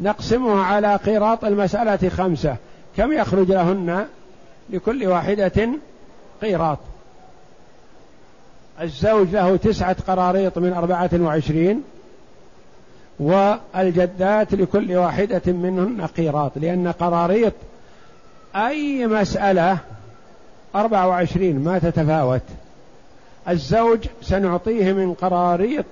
نقسمها 0.00 0.64
على 0.64 0.96
قيراط 0.96 1.44
المسألة 1.44 2.08
خمسة. 2.08 2.56
كم 2.96 3.12
يخرج 3.12 3.48
لهن؟ 3.48 4.06
لكل 4.70 5.06
واحدة 5.06 5.68
قيراط. 6.42 6.78
الزوج 8.80 9.28
له 9.28 9.56
تسعة 9.56 9.96
قراريط 10.08 10.58
من 10.58 10.72
أربعة 10.72 11.10
وعشرين 11.14 11.82
والجدات 13.20 14.54
لكل 14.54 14.96
واحدة 14.96 15.42
منهن 15.52 16.06
قيراط 16.06 16.52
لأن 16.56 16.88
قراريط 16.88 17.52
أي 18.56 19.06
مسألة 19.06 19.78
أربعة 20.74 21.08
وعشرين 21.08 21.64
ما 21.64 21.78
تتفاوت. 21.78 22.42
الزوج 23.48 24.06
سنعطيه 24.22 24.92
من 24.92 25.14
قراريط 25.14 25.84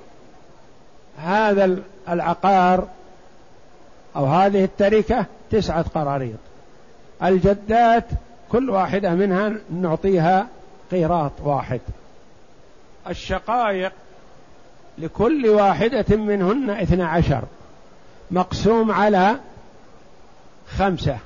هذا 1.18 1.79
العقار 2.09 2.88
أو 4.16 4.27
هذه 4.27 4.64
التركة 4.64 5.27
تسعة 5.51 5.85
قراريط. 5.94 6.38
الجدات 7.23 8.05
كل 8.53 8.70
واحدة 8.70 9.14
منها 9.14 9.53
نعطيها 9.81 10.47
قيراط 10.90 11.33
واحد. 11.44 11.81
الشقائق 13.09 13.93
لكل 14.99 15.47
واحدة 15.47 16.17
منهن 16.17 16.71
اثنى 16.71 17.03
عشر 17.03 17.43
مقسوم 18.31 18.90
على 18.90 19.37
خمسة. 20.77 21.19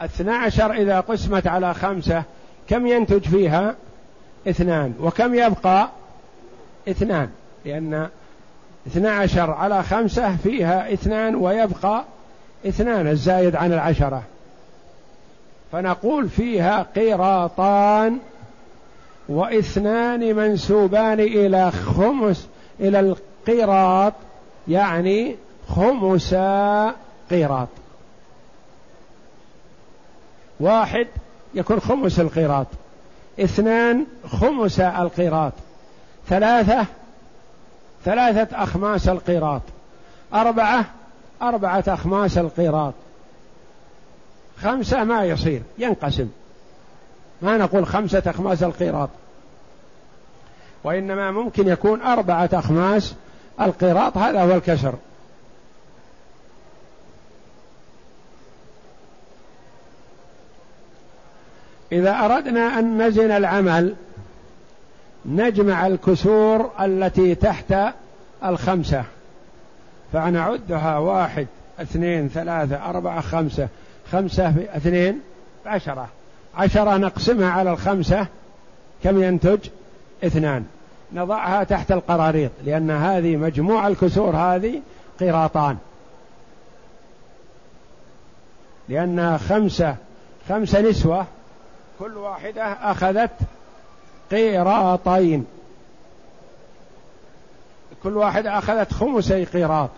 اثنى 0.00 0.30
عشر 0.30 0.72
إذا 0.72 1.00
قسمت 1.00 1.46
على 1.46 1.74
خمسة 1.74 2.22
كم 2.68 2.86
ينتج 2.86 3.28
فيها؟ 3.28 3.74
اثنان. 4.48 4.94
وكم 5.00 5.34
يبقى؟ 5.34 5.88
اثنان. 6.88 7.30
لأن 7.64 8.08
اثنى 8.86 9.08
عشر 9.08 9.50
على 9.50 9.82
خمسة 9.82 10.36
فيها 10.36 10.92
اثنان 10.92 11.34
ويبقى 11.34 12.04
اثنان 12.66 13.06
الزايد 13.06 13.56
عن 13.56 13.72
العشرة. 13.72 14.22
فنقول 15.72 16.28
فيها 16.28 16.82
قيراطان 16.82 18.18
واثنان 19.28 20.36
منسوبان 20.36 21.20
إلى 21.20 21.70
خمس 21.70 22.46
إلى 22.80 23.00
القيراط 23.00 24.12
يعني 24.68 25.36
خمسا 25.68 26.94
قيراط. 27.30 27.68
واحد 30.60 31.06
يكون 31.54 31.80
خمس 31.80 32.20
القيراط. 32.20 32.66
اثنان 33.40 34.06
خمس 34.26 34.80
القيراط. 34.80 35.52
ثلاثة 36.28 36.86
ثلاثة 38.04 38.62
أخماس 38.62 39.08
القيراط. 39.08 39.62
أربعة 40.34 40.84
أربعة 41.42 41.84
أخماس 41.88 42.38
القيراط. 42.38 42.94
خمسة 44.62 45.04
ما 45.04 45.24
يصير 45.24 45.62
ينقسم. 45.78 46.28
ما 47.42 47.56
نقول 47.56 47.86
خمسة 47.86 48.22
أخماس 48.26 48.62
القيراط 48.62 49.10
وإنما 50.84 51.30
ممكن 51.30 51.68
يكون 51.68 52.02
أربعة 52.02 52.50
أخماس 52.52 53.14
القيراط 53.60 54.16
هذا 54.16 54.42
هو 54.42 54.54
الكسر. 54.54 54.94
إذا 61.92 62.10
أردنا 62.10 62.78
أن 62.78 63.02
نزن 63.02 63.30
العمل 63.30 63.94
نجمع 65.26 65.86
الكسور 65.86 66.70
التي 66.80 67.34
تحت 67.34 67.74
الخمسة 68.44 69.04
فنعدها 70.12 70.98
واحد 70.98 71.46
اثنين 71.80 72.28
ثلاثة 72.28 72.90
أربعة 72.90 73.20
خمسة 73.20 73.68
خمسة 74.12 74.48
اثنين 74.76 75.20
عشرة. 75.66 76.08
عشرة 76.58 76.96
نقسمها 76.96 77.50
على 77.50 77.70
الخمسة 77.70 78.26
كم 79.04 79.22
ينتج؟ 79.22 79.58
اثنان. 80.24 80.64
نضعها 81.12 81.64
تحت 81.64 81.92
القراريط 81.92 82.50
لأن 82.64 82.90
هذه 82.90 83.36
مجموع 83.36 83.86
الكسور 83.86 84.36
هذه 84.36 84.80
قراطان. 85.20 85.76
لأنها 88.88 89.38
خمسة 89.38 89.96
خمسة 90.48 90.80
نسوة 90.80 91.26
كل 91.98 92.16
واحدة 92.16 92.62
أخذت 92.62 93.30
قيراطين 94.30 95.46
كل 98.02 98.16
واحدة 98.16 98.58
أخذت 98.58 98.92
خمسي 98.92 99.44
قيراط 99.44 99.90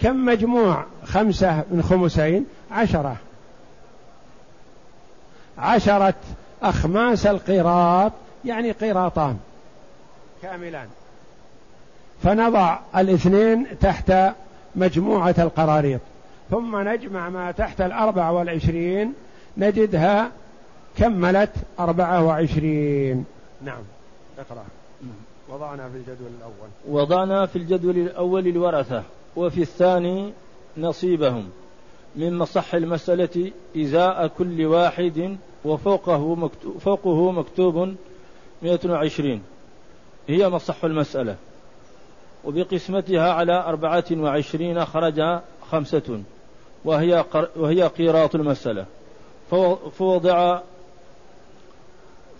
كم 0.00 0.24
مجموع 0.24 0.84
خمسة 1.04 1.64
من 1.70 1.82
خمسين؟ 1.82 2.46
عشرة. 2.70 3.16
عشرة 5.58 6.14
أخماس 6.62 7.26
القيراط 7.26 8.12
يعني 8.44 8.70
قيراطان 8.72 9.36
كاملان. 10.42 10.86
فنضع 12.22 12.78
الاثنين 12.96 13.66
تحت 13.80 14.12
مجموعة 14.76 15.34
القراريط 15.38 16.00
ثم 16.50 16.88
نجمع 16.88 17.28
ما 17.28 17.50
تحت 17.50 17.80
الأربع 17.80 18.30
والعشرين 18.30 19.14
نجدها 19.56 20.30
كملت 20.98 21.50
أربعة 21.80 22.24
وعشرين. 22.24 23.24
نعم 23.64 23.82
اقرأ. 24.38 24.64
وضعنا 25.48 25.88
في 25.88 25.96
الجدول 25.96 26.30
الأول. 26.38 27.02
وضعنا 27.02 27.46
في 27.46 27.56
الجدول 27.56 27.98
الأول 27.98 28.46
الورثة 28.46 29.02
وفي 29.36 29.62
الثاني 29.62 30.32
نصيبهم 30.76 31.48
من 32.16 32.38
مصح 32.38 32.74
المسألة 32.74 33.52
إزاء 33.76 34.26
كل 34.26 34.66
واحد 34.66 35.36
وفوقه 35.64 36.34
مكتوب, 36.34 36.78
فوقه 36.78 37.30
مكتوب 37.30 37.94
120 38.62 39.42
هي 40.28 40.48
مصح 40.48 40.84
المسألة. 40.84 41.36
وبقسمتها 42.44 43.32
على 43.32 43.52
أربعة 43.52 44.04
وعشرين 44.12 44.84
خرج 44.84 45.40
خمسة. 45.70 46.22
وهي, 46.84 47.24
وهي 47.56 47.82
قيراط 47.82 48.34
المسألة. 48.34 48.86
فوضع 49.92 50.60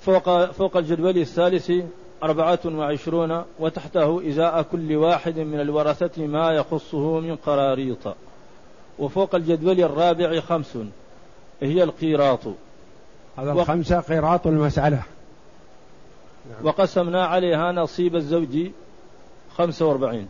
فوق, 0.00 0.44
فوق 0.44 0.76
الجدول 0.76 1.18
الثالث 1.18 1.72
أربعة 2.22 2.60
وعشرون 2.66 3.44
وتحته 3.58 4.28
إزاء 4.28 4.62
كل 4.62 4.96
واحد 4.96 5.38
من 5.38 5.60
الورثة 5.60 6.26
ما 6.26 6.52
يخصه 6.52 7.20
من 7.20 7.36
قراريط. 7.36 8.14
وفوق 8.98 9.34
الجدول 9.34 9.80
الرابع 9.80 10.40
خمس. 10.40 10.78
هي 11.62 11.82
القيراط. 11.82 12.40
هذا 13.38 13.52
الخمسة 13.52 14.00
قيراط 14.00 14.46
المسألة. 14.46 15.02
نعم. 16.50 16.66
وقسمنا 16.66 17.26
عليها 17.26 17.72
نصيب 17.72 18.16
الزوج 18.16 18.70
خمسة 19.56 19.86
وأربعين. 19.86 20.28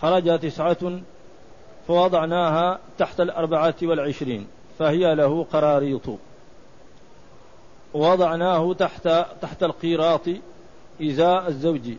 خرج 0.00 0.38
تسعة 0.38 1.00
فوضعناها 1.88 2.78
تحت 2.98 3.20
الأربعة 3.20 3.74
والعشرين 3.82 4.46
فهي 4.78 5.14
له 5.14 5.46
قراريط 5.52 6.02
وضعناه 7.94 8.74
تحت 8.74 9.08
تحت 9.42 9.62
القيراط 9.62 10.28
إزاء 11.02 11.48
الزوج. 11.48 11.90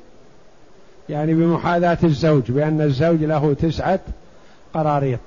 يعني 1.10 1.34
بمحاذاة 1.34 1.98
الزوج 2.04 2.52
بأن 2.52 2.82
الزوج 2.82 3.24
له 3.24 3.54
تسعة 3.54 4.00
قراريط. 4.74 5.20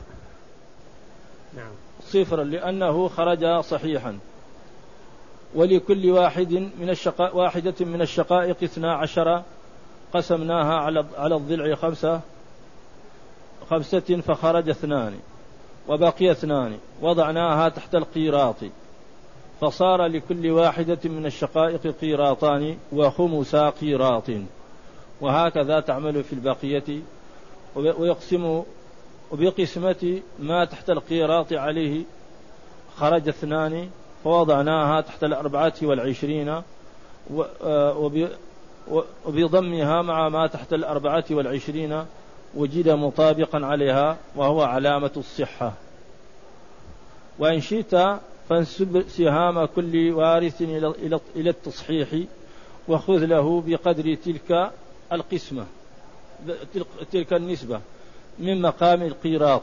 نعم 1.57 1.73
صفر 2.09 2.43
لأنه 2.43 3.09
خرج 3.09 3.61
صحيحا. 3.61 4.19
ولكل 5.55 6.11
واحد 6.11 6.53
من 6.53 6.91
الشقاء 6.91 7.37
واحدة 7.37 7.75
من 7.81 8.03
الشقائق 8.03 8.57
اثنا 8.63 8.95
عشر 8.95 9.43
قسمناها 10.15 10.75
على 10.75 11.05
على 11.17 11.37
الضلع 11.37 11.75
خمسة 11.75 12.21
خمسة 13.71 14.21
فخرج 14.27 14.69
اثنان 14.69 15.19
وبقي 15.89 16.31
اثنان 16.31 16.79
وضعناها 17.03 17.69
تحت 17.69 17.95
القيراط. 17.95 18.57
فصار 19.61 20.07
لكل 20.07 20.51
واحدة 20.51 20.99
من 21.05 21.27
الشقائق 21.27 21.87
قيراطان 22.01 22.77
وخمسا 22.93 23.71
قيراط. 23.71 24.31
وهكذا 25.21 25.81
تعمل 25.81 26.25
في 26.25 26.33
البقية 26.33 27.03
ويقسم 27.77 28.63
وبقسمة 29.33 30.21
ما 30.39 30.65
تحت 30.65 30.91
القيراط 30.91 31.53
عليه 31.53 32.03
خرج 32.97 33.29
اثنان 33.29 33.91
فوضعناها 34.27 35.01
تحت 35.01 35.25
الأربعة 35.25 35.75
والعشرين 35.83 36.63
وبضمها 39.27 40.03
مع 40.03 40.29
ما 40.29 40.47
تحت 40.47 40.73
الأربعة 40.73 41.25
والعشرين 41.31 42.05
وجد 42.55 42.89
مطابقا 42.89 43.67
عليها 43.67 44.17
وهو 44.37 44.63
علامة 44.63 45.11
الصحة. 45.17 45.73
وإن 47.39 47.61
شئت 47.61 47.97
فانسب 48.49 49.05
سهام 49.09 49.65
كل 49.65 50.13
وارث 50.13 50.63
إلى 51.37 51.51
التصحيح 51.51 52.09
وخذ 52.89 53.27
له 53.27 53.63
بقدر 53.67 54.15
تلك 54.15 54.71
القسمة 55.13 55.67
تلك 57.13 57.33
النسبة 57.33 57.81
من 58.39 58.63
مقام 58.63 59.03
القيراط 59.03 59.63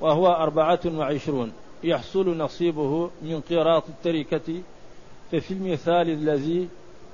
وهو 0.00 0.28
أربعة 0.28 0.80
وعشرون. 0.86 1.52
يحصل 1.84 2.36
نصيبه 2.36 3.10
من 3.22 3.40
قيراط 3.40 3.84
التركة 3.88 4.62
ففي 5.32 5.50
المثال 5.50 6.10
الذي 6.10 6.68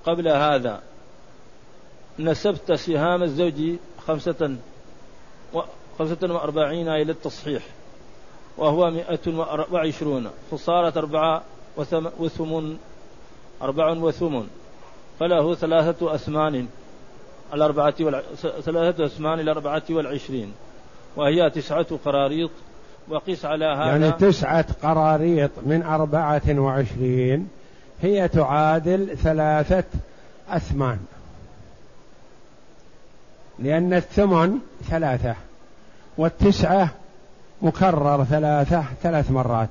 قبل 0.06 0.28
هذا 0.28 0.82
نسبت 2.18 2.72
سهام 2.72 3.22
الزوج 3.22 3.76
خمسة 4.06 4.56
و 5.54 5.60
خمسة 5.98 6.34
وأربعين 6.34 6.88
إلى 6.88 7.12
التصحيح 7.12 7.62
وهو 8.56 8.90
مئة 8.90 9.38
وعشرون 9.72 10.30
فصارت 10.50 10.96
أربعة 10.96 11.42
وثمن 12.18 12.78
أربع 13.62 13.90
وثمن 13.90 14.48
فله 15.20 15.54
ثلاثة 15.54 16.14
أثمان 16.14 16.68
الأربعة. 17.54 17.90
ثلاثة 18.60 19.04
أثمان 19.04 19.40
الأربعة 19.40 19.82
والعشرين 19.90 20.52
وهي 21.16 21.50
تسعة 21.50 21.98
قراريط 22.04 22.50
وقس 23.08 23.44
على 23.44 23.64
هذا. 23.64 23.84
يعني 23.84 24.12
تسعة 24.12 24.66
قراريط 24.82 25.50
من 25.66 25.82
أربعة 25.82 26.42
وعشرين 26.48 27.48
هي 28.02 28.28
تعادل 28.28 29.16
ثلاثة 29.18 29.84
أثمان. 30.50 30.98
لأن 33.58 33.94
الثمن 33.94 34.58
ثلاثة 34.90 35.34
والتسعة 36.18 36.88
مكرر 37.62 38.24
ثلاثة 38.24 38.84
ثلاث 39.02 39.30
مرات. 39.30 39.68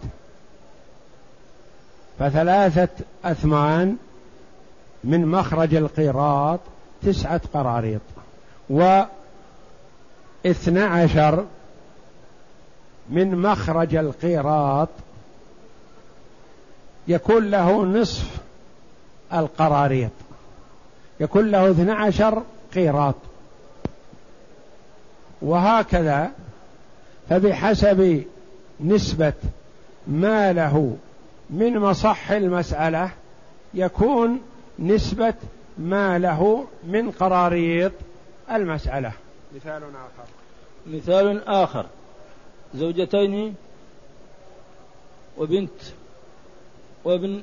فثلاثة 2.19 2.89
أثمان 3.25 3.97
من 5.03 5.25
مخرج 5.25 5.75
القيراط 5.75 6.59
تسعة 7.03 7.41
قراريط. 7.53 8.01
وإثنى 8.69 9.09
عشر 10.83 11.45
من 13.09 13.35
مخرج 13.35 13.95
القيراط 13.95 14.89
يكون 17.07 17.51
له 17.51 17.83
نصف 17.85 18.37
القراريط. 19.33 20.11
يكون 21.19 21.51
له 21.51 21.71
اثنى 21.71 21.91
عشر 21.91 22.43
قيراط. 22.75 23.15
وهكذا 25.41 26.31
فبحسب 27.29 28.23
نسبة 28.79 29.33
ما 30.07 30.53
له 30.53 30.97
من 31.49 31.79
مصح 31.79 32.31
المسألة 32.31 33.09
يكون 33.73 34.41
نسبة 34.79 35.33
ما 35.77 36.19
له 36.19 36.67
من 36.83 37.11
قراريط 37.11 37.91
المسألة. 38.51 39.11
مثال 39.55 39.83
آخر. 39.83 40.29
مثال 40.87 41.47
آخر. 41.47 41.85
زوجتين 42.75 43.55
وبنت 45.37 45.81
وابن 47.03 47.41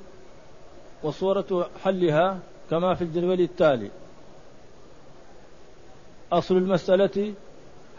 وصورة 1.02 1.70
حلها 1.84 2.38
كما 2.70 2.94
في 2.94 3.04
الجدول 3.04 3.40
التالي. 3.40 3.90
أصل 6.32 6.56
المسألة 6.56 7.34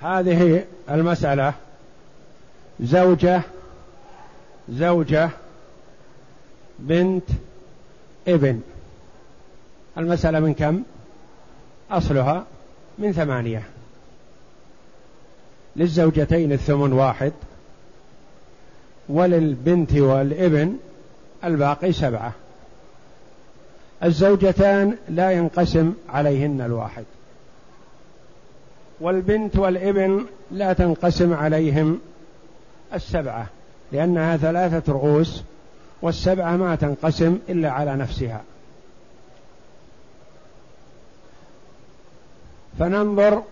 هذه 0.01 0.65
المسألة 0.89 1.53
زوجة 2.79 3.41
زوجة 4.69 5.29
بنت 6.79 7.29
ابن. 8.27 8.61
المسألة 9.97 10.39
من 10.39 10.53
كم؟ 10.53 10.83
أصلها 11.91 12.45
من 12.97 13.11
ثمانية. 13.11 13.72
للزوجتين 15.75 16.51
الثمن 16.51 16.93
واحد 16.93 17.33
وللبنت 19.09 19.93
والابن 19.93 20.77
الباقي 21.43 21.91
سبعة. 21.91 22.31
الزوجتان 24.03 24.97
لا 25.09 25.31
ينقسم 25.31 25.93
عليهن 26.09 26.61
الواحد. 26.61 27.03
والبنت 29.01 29.55
والابن 29.55 30.25
لا 30.51 30.73
تنقسم 30.73 31.33
عليهم 31.33 31.99
السبعة 32.93 33.47
لأنها 33.91 34.37
ثلاثة 34.37 34.93
رؤوس 34.93 35.43
والسبعة 36.01 36.57
ما 36.57 36.75
تنقسم 36.75 37.39
إلا 37.49 37.71
على 37.71 37.95
نفسها. 37.95 38.41
فننظر 42.79 43.43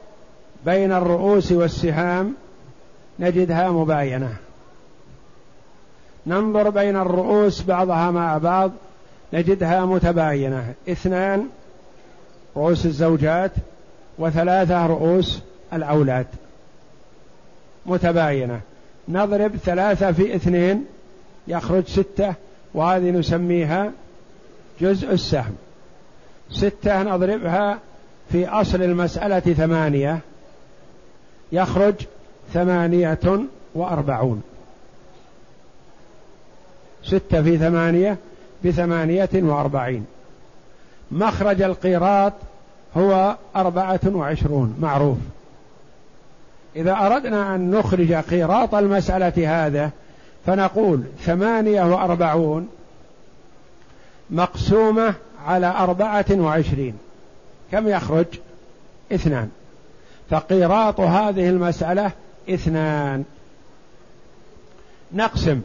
بين 0.66 0.92
الرؤوس 0.92 1.52
والسهام 1.52 2.34
نجدها 3.20 3.72
مباينة. 3.72 4.36
ننظر 6.28 6.70
بين 6.70 6.96
الرؤوس 6.96 7.62
بعضها 7.62 8.12
مع 8.12 8.38
بعض 8.38 8.72
نجدها 9.34 9.86
متباينة. 9.86 10.74
اثنان 10.90 11.48
رؤوس 12.58 12.86
الزوجات 12.86 13.52
وثلاثة 14.18 14.86
رؤوس 14.86 15.40
الأولاد. 15.74 16.28
متباينة. 17.86 18.60
نضرب 19.10 19.56
ثلاثة 19.56 20.12
في 20.12 20.36
اثنين 20.36 20.86
يخرج 21.48 21.88
ستة 21.88 22.34
وهذه 22.74 23.12
نسميها 23.12 23.92
جزء 24.82 25.12
السهم. 25.12 25.56
ستة 26.52 27.04
نضربها 27.04 27.80
في 28.32 28.48
أصل 28.48 28.82
المسألة 28.82 29.40
ثمانية. 29.40 30.20
يخرج 31.52 31.96
ثمانية 32.54 33.40
وأربعون. 33.76 34.44
ستة 37.04 37.42
في 37.44 37.58
ثمانية 37.58 38.18
بثمانية 38.66 39.30
وأربعين. 39.34 40.06
مخرج 41.12 41.62
القيراط 41.62 42.34
هو 42.98 43.36
أربعة 43.56 44.00
وعشرون 44.06 44.76
معروف. 44.80 45.18
إذا 46.76 46.94
أردنا 46.94 47.56
أن 47.56 47.72
نخرج 47.72 48.14
قيراط 48.14 48.76
المسألة 48.76 49.66
هذا 49.66 49.92
فنقول 50.46 51.04
ثمانية 51.20 51.84
وأربعون 51.84 52.68
مقسومة 54.30 55.14
على 55.46 55.68
أربعة 55.68 56.26
وعشرين. 56.32 56.98
كم 57.72 57.88
يخرج؟ 57.88 58.26
اثنان. 59.12 59.50
فقيراط 60.32 61.00
هذه 61.00 61.50
المسألة 61.50 62.12
اثنان. 62.50 63.24
نقسم. 65.14 65.62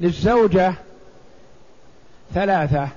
للزوجة 0.00 0.74
ثلاثة. 2.34 2.88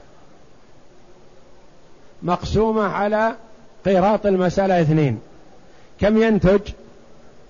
مقسومة 2.24 2.84
على 2.84 3.36
قيراط 3.86 4.26
المسألة 4.26 4.82
اثنين. 4.82 5.20
كم 6.00 6.22
ينتج؟ 6.22 6.62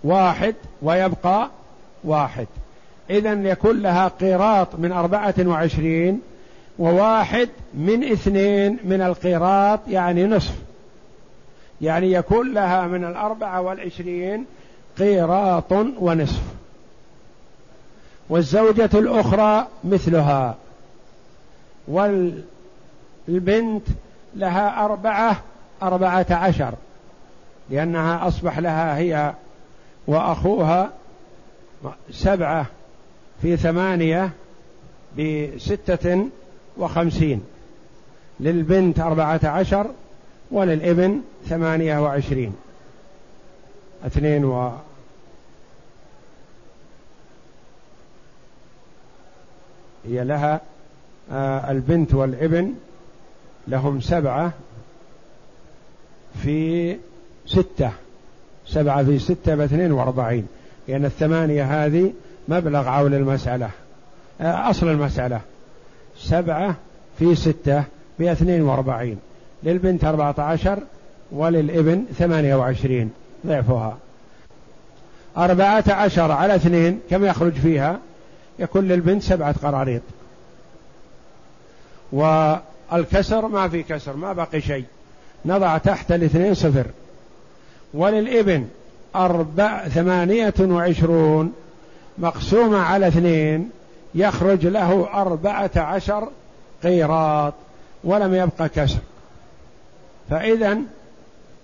واحد. 0.04 0.56
ويبقى 0.82 1.50
واحد. 2.04 2.48
إذا 3.10 3.34
يكون 3.34 3.82
لها 3.82 4.08
قيراط 4.08 4.76
من 4.76 4.92
أربعة 4.92 5.36
وعشرين 5.40 6.22
وواحد 6.80 7.50
من 7.74 8.12
اثنين 8.12 8.80
من 8.84 9.02
القيراط 9.02 9.80
يعني 9.88 10.26
نصف. 10.26 10.71
يعني 11.82 12.12
يكون 12.12 12.54
لها 12.54 12.88
من 12.88 13.06
الأربعة 13.06 13.62
والعشرين 13.62 14.46
قيراط 14.98 15.72
ونصف. 16.00 16.42
والزوجة 18.30 18.90
الأخرى 18.94 19.68
مثلها. 19.84 20.56
والبنت 21.88 23.88
لها 24.36 24.86
أربعة 24.86 25.42
أربعة 25.84 26.26
عشر 26.30 26.74
لأنها 27.70 28.28
أصبح 28.28 28.60
لها 28.60 28.98
هي 28.98 29.34
وأخوها 30.08 30.90
سبعة 32.12 32.66
في 33.42 33.58
ثمانية 33.58 34.30
بستة 35.18 36.28
وخمسين. 36.78 37.44
للبنت 38.40 39.00
أربعة 39.00 39.40
عشر 39.44 39.88
وللإبن 40.52 41.22
ثمانية 41.46 42.00
وعشرين. 42.04 42.56
اثنين 44.06 44.46
و 44.46 44.72
هي 50.06 50.24
لها 50.24 50.62
آه 51.32 51.72
البنت 51.72 52.14
والإبن 52.14 52.74
لهم 53.68 54.02
سبعة 54.02 54.52
في 56.44 56.98
ستة. 57.46 57.92
سبعة 58.68 59.04
في 59.04 59.20
ستة 59.20 59.56
باثنين 59.56 59.92
وأربعين. 59.92 60.48
لأن 60.88 61.06
الثمانية 61.06 61.86
هذه 61.86 62.14
مبلغ 62.48 62.88
عول 62.88 63.14
المسألة 63.14 63.70
آه 64.42 64.70
أصل 64.70 64.88
المسألة. 64.88 65.42
سبعة 66.18 66.76
في 67.20 67.36
ستة 67.36 67.84
باثنين 68.20 68.62
وأربعين. 68.62 69.20
للبنت 69.64 70.04
أربعة 70.04 70.36
عشر 70.38 70.80
وللابن 71.32 72.06
ثمانية 72.18 72.56
وعشرين 72.56 73.12
ضعفها. 73.48 73.98
أربعة 75.38 75.84
عشر 75.88 76.32
على 76.32 76.56
اثنين 76.56 77.00
كم 77.10 77.26
يخرج 77.26 77.54
فيها؟ 77.54 78.00
يكون 78.60 78.88
للبنت 78.88 79.24
سبعة 79.24 79.56
قراريط. 79.64 80.02
والكسر 82.12 83.48
ما 83.48 83.68
في 83.68 83.84
كسر 83.84 84.16
ما 84.16 84.34
بقي 84.34 84.62
شيء. 84.62 84.86
نضع 85.46 85.78
تحت 85.78 86.12
الاثنين 86.12 86.54
صفر. 86.54 86.86
وللابن 87.94 88.68
أربع 89.16 89.88
ثمانية 89.88 90.54
وعشرون. 90.60 91.54
مقسومة 92.18 92.78
على 92.78 93.08
اثنين 93.08 93.70
يخرج 94.16 94.66
له 94.66 95.08
أربعة 95.14 95.72
عشر 95.76 96.28
قيراط 96.84 97.54
ولم 98.04 98.36
يبقى 98.36 98.70
كسر. 98.70 99.00
فإذا 100.32 100.78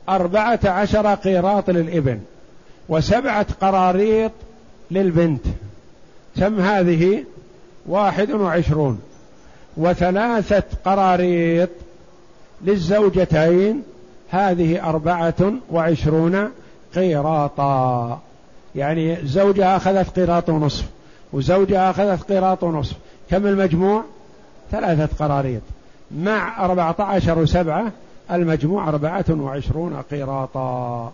أربعة 0.10 0.60
عشر 0.66 1.16
قيراط 1.16 1.70
للإبن 1.70 2.20
وسبعة 2.90 3.46
قراريط 3.62 4.32
للبنت. 4.92 5.46
كم 6.40 6.60
هذه؟ 6.60 7.24
واحد 7.86 8.32
وعشرون. 8.32 9.02
وثلاثة 9.78 10.64
قراريط 10.86 11.70
للزوجتين 12.62 13.84
هذه 14.30 14.90
أربعة 14.90 15.54
وعشرون 15.72 16.50
قيراطا. 16.96 18.20
يعني 18.76 19.18
زوجها 19.24 19.78
أخذت 19.78 20.20
قيراط 20.20 20.50
ونصف 20.50 20.86
وزوجها 21.34 21.90
أخذت 21.90 22.32
قيراط 22.32 22.64
ونصف. 22.64 22.96
كم 23.30 23.48
المجموع؟ 23.48 24.04
ثلاثة 24.72 25.26
قراريط. 25.26 25.62
مع 26.12 26.66
أربعة 26.66 26.96
عشر 27.00 27.40
وسبعة 27.40 27.92
المجموع 28.32 28.90
أربعة 28.90 29.26
وعشرون 29.30 30.02
قيراطا 30.12 31.14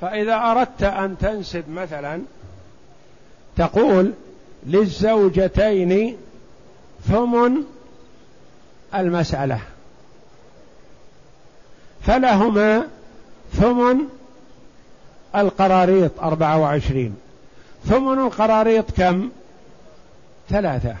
فإذا 0.00 0.34
أردت 0.34 0.82
أن 0.82 1.18
تنسب 1.18 1.68
مثلا 1.70 2.20
تقول 3.56 4.12
للزوجتين 4.66 6.16
ثمن 7.08 7.64
المسألة 8.94 9.60
فلهما 12.02 12.86
ثمن 13.52 13.98
القراريط 15.36 16.20
أربعة 16.20 16.58
وعشرين. 16.58 17.16
ثمن 17.84 18.18
القراريط 18.18 18.90
كم؟ 18.90 19.30
ثلاثة. 20.48 20.96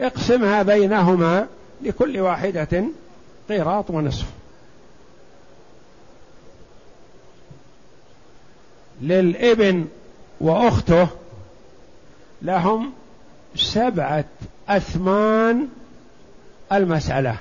اقسمها 0.00 0.62
بينهما 0.62 1.46
لكل 1.82 2.20
واحدة 2.20 2.84
قيراط 3.48 3.90
ونصف. 3.90 4.26
للإبن 9.02 9.86
وأخته 10.40 11.08
لهم 12.42 12.92
سبعة 13.56 14.24
أثمان 14.68 15.68
المسألة. 16.72 17.36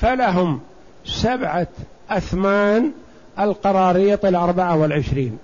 فلهم 0.00 0.60
سبعة 1.04 1.66
أثمان 2.10 2.92
القراريط 3.38 4.24
الأربعة 4.24 4.76
والعشرين. 4.76 5.38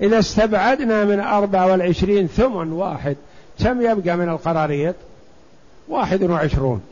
إذا 0.00 0.18
استبعدنا 0.18 1.04
من 1.04 1.14
الأربعة 1.14 1.66
والعشرين 1.66 2.26
ثمن 2.26 2.72
واحد 2.72 3.16
كم 3.58 3.82
يبقى 3.82 4.16
من 4.16 4.28
القراريط؟ 4.28 4.94
واحد 5.88 6.22
وعشرون. 6.22 6.82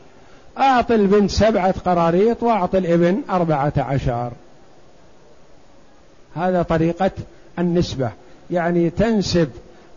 أعطي 0.57 0.95
البنت 0.95 1.31
سبعة 1.31 1.75
قراريط 1.85 2.43
وأعطي 2.43 2.77
الابن 2.77 3.21
أربعة 3.29 3.73
عشر. 3.77 4.31
هذا 6.35 6.61
طريقة 6.61 7.11
النسبة. 7.59 8.11
يعني 8.51 8.89
تنسب 8.89 9.49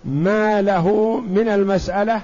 ما 0.05 0.63
له 0.63 1.21
من 1.21 1.49
المسألة 1.49 2.23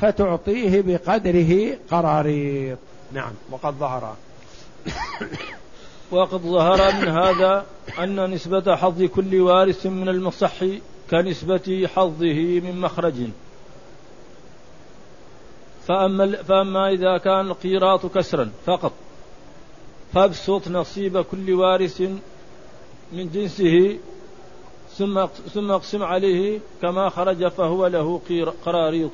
فتعطيه 0.00 0.82
بقدره 0.82 1.76
قراريط. 1.90 2.78
نعم 3.12 3.32
وقد 3.50 3.74
ظهر. 3.74 4.14
وقد 6.12 6.40
ظهر 6.40 6.92
من 6.92 7.08
هذا 7.08 7.66
أن 7.98 8.30
نسبة 8.30 8.76
حظ 8.76 9.02
كل 9.02 9.40
وارث 9.40 9.86
من 9.86 10.08
المصح 10.08 10.64
كنسبة 11.10 11.88
حظه 11.94 12.60
من 12.60 12.80
مخرج. 12.80 13.14
فأما, 15.86 16.42
فأما 16.42 16.88
إذا 16.88 17.18
كان 17.18 17.46
القيراط 17.46 18.06
كسرا 18.06 18.50
فقط. 18.66 18.92
فابسط 20.14 20.68
نصيب 20.68 21.20
كل 21.20 21.52
وارث 21.52 22.00
من 23.12 23.30
جنسه 23.34 23.98
ثم 24.98 25.26
ثم 25.26 25.70
اقسم 25.70 26.02
عليه 26.02 26.58
كما 26.82 27.08
خرج 27.08 27.48
فهو 27.48 27.86
له 27.86 28.20
قراريط 28.64 29.12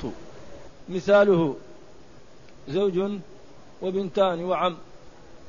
مثاله 0.89 1.57
زوج 2.69 3.01
وبنتان 3.83 4.45
وعم. 4.45 4.77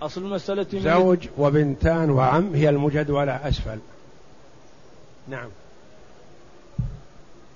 أصل 0.01 0.21
المسألة 0.21 0.67
زوج 0.73 1.27
وبنتان 1.37 2.09
وعم 2.09 2.53
هي 2.55 2.69
المجدولة 2.69 3.31
أسفل. 3.31 3.79
نعم. 5.27 5.49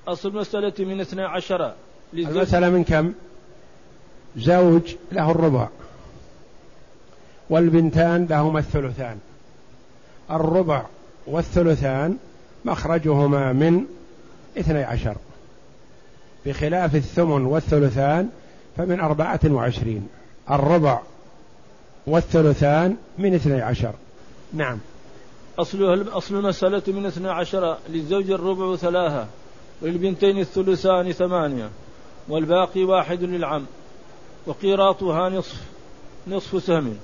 أصل 0.07 0.29
المسألة 0.29 0.73
من 0.79 1.01
اثنى 1.01 1.21
عشر 1.21 1.73
المسألة 2.13 2.69
من 2.69 2.83
كم؟ 2.83 3.13
زوج 4.37 4.95
له 5.11 5.31
الربع 5.31 5.67
والبنتان 7.49 8.27
لهما 8.29 8.59
الثلثان. 8.59 9.19
الربع 10.31 10.85
والثلثان 11.27 12.17
مخرجهما 12.65 13.53
من 13.53 13.85
اثني 14.57 14.83
عشر. 14.83 15.15
بخلاف 16.45 16.95
الثمن 16.95 17.45
والثلثان 17.45 18.29
فمن 18.77 18.99
أربعة 18.99 19.39
وعشرين. 19.45 20.07
الربع 20.51 20.99
والثلثان 22.07 22.97
من 23.17 23.33
اثني 23.33 23.61
عشر. 23.61 23.93
نعم. 24.53 24.79
أصل 25.59 26.07
أصل 26.11 26.35
المسألة 26.35 26.81
من 26.87 27.05
اثني 27.05 27.29
عشر 27.29 27.77
للزوج 27.89 28.31
الربع 28.31 28.75
ثلاثة 28.75 29.27
وللبنتين 29.81 30.39
الثلثان 30.39 31.11
ثمانية 31.11 31.69
والباقي 32.27 32.83
واحد 32.83 33.23
للعم. 33.23 33.65
وقيراطها 34.45 35.29
نصف 35.29 35.61
نصف 36.27 36.63
سهم 36.63 36.97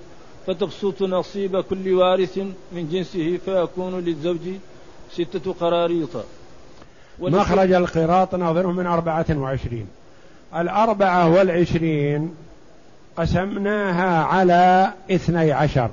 فتبسط 0.47 1.01
نصيب 1.01 1.61
كل 1.61 1.93
وارث 1.93 2.37
من 2.71 2.89
جنسه 2.91 3.39
فيكون 3.45 3.99
للزوج 3.99 4.39
ستة 5.11 5.53
قراريط. 5.53 6.09
مخرج 7.19 7.71
القراط 7.71 8.35
ناظره 8.35 8.71
من 8.71 8.85
أربعة 8.87 9.25
وعشرين. 9.29 9.87
الأربعة 10.55 11.29
والعشرين 11.29 12.35
قسمناها 13.17 14.23
على 14.23 14.93
اثني 15.11 15.51
عشر. 15.51 15.89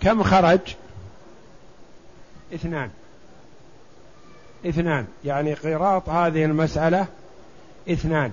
كم 0.00 0.22
خرج؟ 0.22 0.60
اثنان. 2.54 2.90
اثنان. 4.66 5.06
يعني 5.24 5.54
قراط 5.54 6.08
هذه 6.08 6.44
المسألة 6.44 7.06
اثنان. 7.90 8.32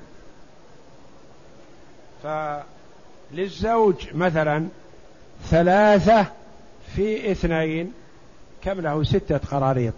فللزوج 2.24 3.96
مثلا 4.14 4.68
ثلاثة 5.50 6.26
في 6.96 7.32
اثنين 7.32 7.94
كم 8.64 8.82
له؟ 8.82 9.04
ستة 9.04 9.38
قراريط. 9.38 9.94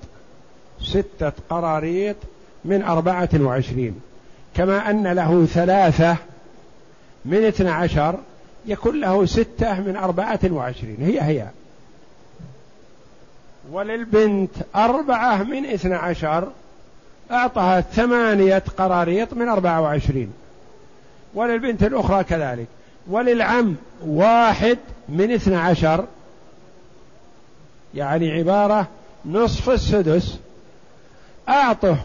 ستة 0.82 1.32
قراريط 1.49 2.15
من 2.65 2.84
أربعة 2.84 3.29
وعشرين. 3.34 4.01
كما 4.55 4.89
أن 4.89 5.08
له 5.08 5.45
ثلاثة 5.45 6.17
من 7.25 7.43
اثنى 7.45 7.69
عشر 7.69 8.19
يكون 8.65 8.99
له 8.99 9.25
ستة 9.25 9.79
من 9.79 9.95
أربعة 9.95 10.39
وعشرين. 10.51 10.97
هي 11.00 11.21
هي. 11.21 11.48
وللبنت 13.71 14.52
أربعة 14.75 15.43
من 15.43 15.65
اثنى 15.65 15.96
عشر 15.96 16.52
أعطها 17.31 17.81
ثمانية 17.81 18.63
قراريط 18.77 19.33
من 19.33 19.48
أربعة 19.50 19.81
وعشرين. 19.81 20.33
وللبنت 21.34 21.84
الأخرى 21.84 22.23
كذلك. 22.23 22.67
وللعم 23.08 23.75
واحد 24.06 24.77
من 25.10 25.32
اثنى 25.32 25.56
عشر. 25.56 26.06
يعني 27.96 28.32
عبارة 28.32 28.88
نصف 29.25 29.69
السدس. 29.69 30.38
أعطه 31.50 31.98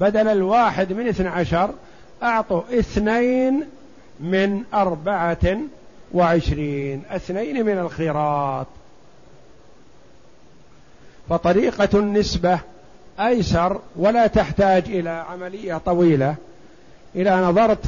بدل 0.00 0.28
الواحد 0.28 0.92
من 0.92 1.08
اثنى 1.08 1.28
عشر 1.28 1.70
أعطه 2.22 2.64
اثنين 2.78 3.64
من 4.20 4.62
أربعة 4.74 5.58
وعشرين. 6.14 7.02
اثنين 7.10 7.66
من 7.66 7.78
الخيرات. 7.78 8.66
فطريقة 11.28 11.98
النسبة 11.98 12.58
أيسر 13.20 13.80
ولا 13.96 14.26
تحتاج 14.26 14.84
إلى 14.86 15.10
عملية 15.10 15.76
طويلة. 15.76 16.34
إذا 17.16 17.36
نظرت 17.36 17.84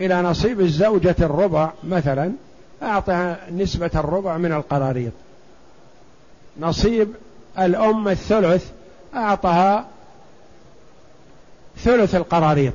إلى 0.00 0.22
نصيب 0.22 0.60
الزوجة 0.60 1.16
الربع 1.20 1.70
مثلا 1.84 2.32
أعطها 2.82 3.50
نسبة 3.50 3.90
الربع 3.94 4.36
من 4.36 4.52
القراريط. 4.52 5.12
نصيب 6.60 7.08
الأم 7.58 8.08
الثلث 8.08 8.70
أعطها 9.14 9.86
ثلث 11.76 12.14
القراريط. 12.14 12.74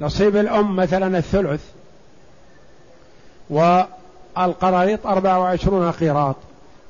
نصيب 0.00 0.36
الأم 0.36 0.76
مثلا 0.76 1.18
الثلث 1.18 1.64
والقراريط 3.50 5.06
أربعة 5.06 5.40
وعشرون 5.40 5.90
قيراط. 5.90 6.36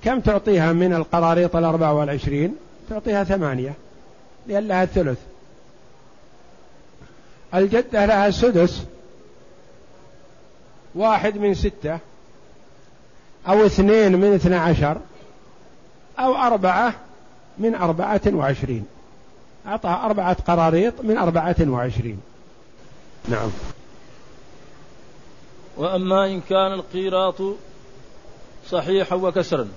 كم 0.05 0.21
تعطيها 0.21 0.73
من 0.73 0.95
القراريط 0.95 1.57
الأربعة 1.57 1.95
والعشرين؟ 1.95 2.57
تعطيها 2.91 3.25
ثمانية 3.25 3.75
لأن 4.47 4.69
لها 4.69 4.83
الثلث. 4.83 5.19
الجدة 7.55 8.07
لها 8.07 8.31
سدس. 8.31 8.83
واحد 10.95 11.37
من 11.37 11.55
ستة. 11.55 11.99
أو 13.49 13.67
اثنين 13.67 14.13
من 14.21 14.35
اثنى 14.35 14.57
عشر. 14.57 14.97
أو 16.19 16.37
أربعة 16.37 16.95
من 17.59 17.75
أربعة 17.75 18.21
وعشرين. 18.27 18.87
أعطاها 19.67 20.07
أربعة 20.07 20.37
قراريط 20.43 21.01
من 21.01 21.19
أربعة 21.19 21.57
وعشرين. 21.61 22.21
نعم. 23.29 23.51
وأما 25.77 26.27
إن 26.27 26.41
كان 26.41 26.73
القيراط 26.73 27.35
صحيحا 28.71 29.17
وكسرا 29.17 29.69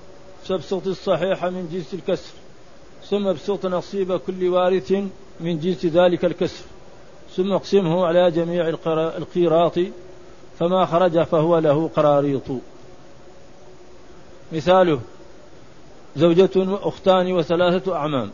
فابسط 0.45 0.88
الصحيح 0.88 1.45
من 1.45 1.69
جنس 1.73 1.93
الكسر 1.93 2.34
ثم 3.09 3.28
ابسط 3.28 3.65
نصيب 3.65 4.17
كل 4.17 4.47
وارث 4.47 4.91
من 5.39 5.59
جنس 5.59 5.86
ذلك 5.86 6.26
الكسر. 6.26 6.63
ثم 7.36 7.53
اقسمه 7.53 8.05
على 8.05 8.31
جميع 8.31 8.69
القيراط 8.89 9.79
فما 10.59 10.86
خرج 10.86 11.23
فهو 11.23 11.57
له 11.57 11.89
قراريط. 11.95 12.43
مثاله 14.51 14.99
زوجة 16.15 16.49
وأختان 16.55 17.33
وثلاثة 17.33 17.95
أعمام 17.95 18.29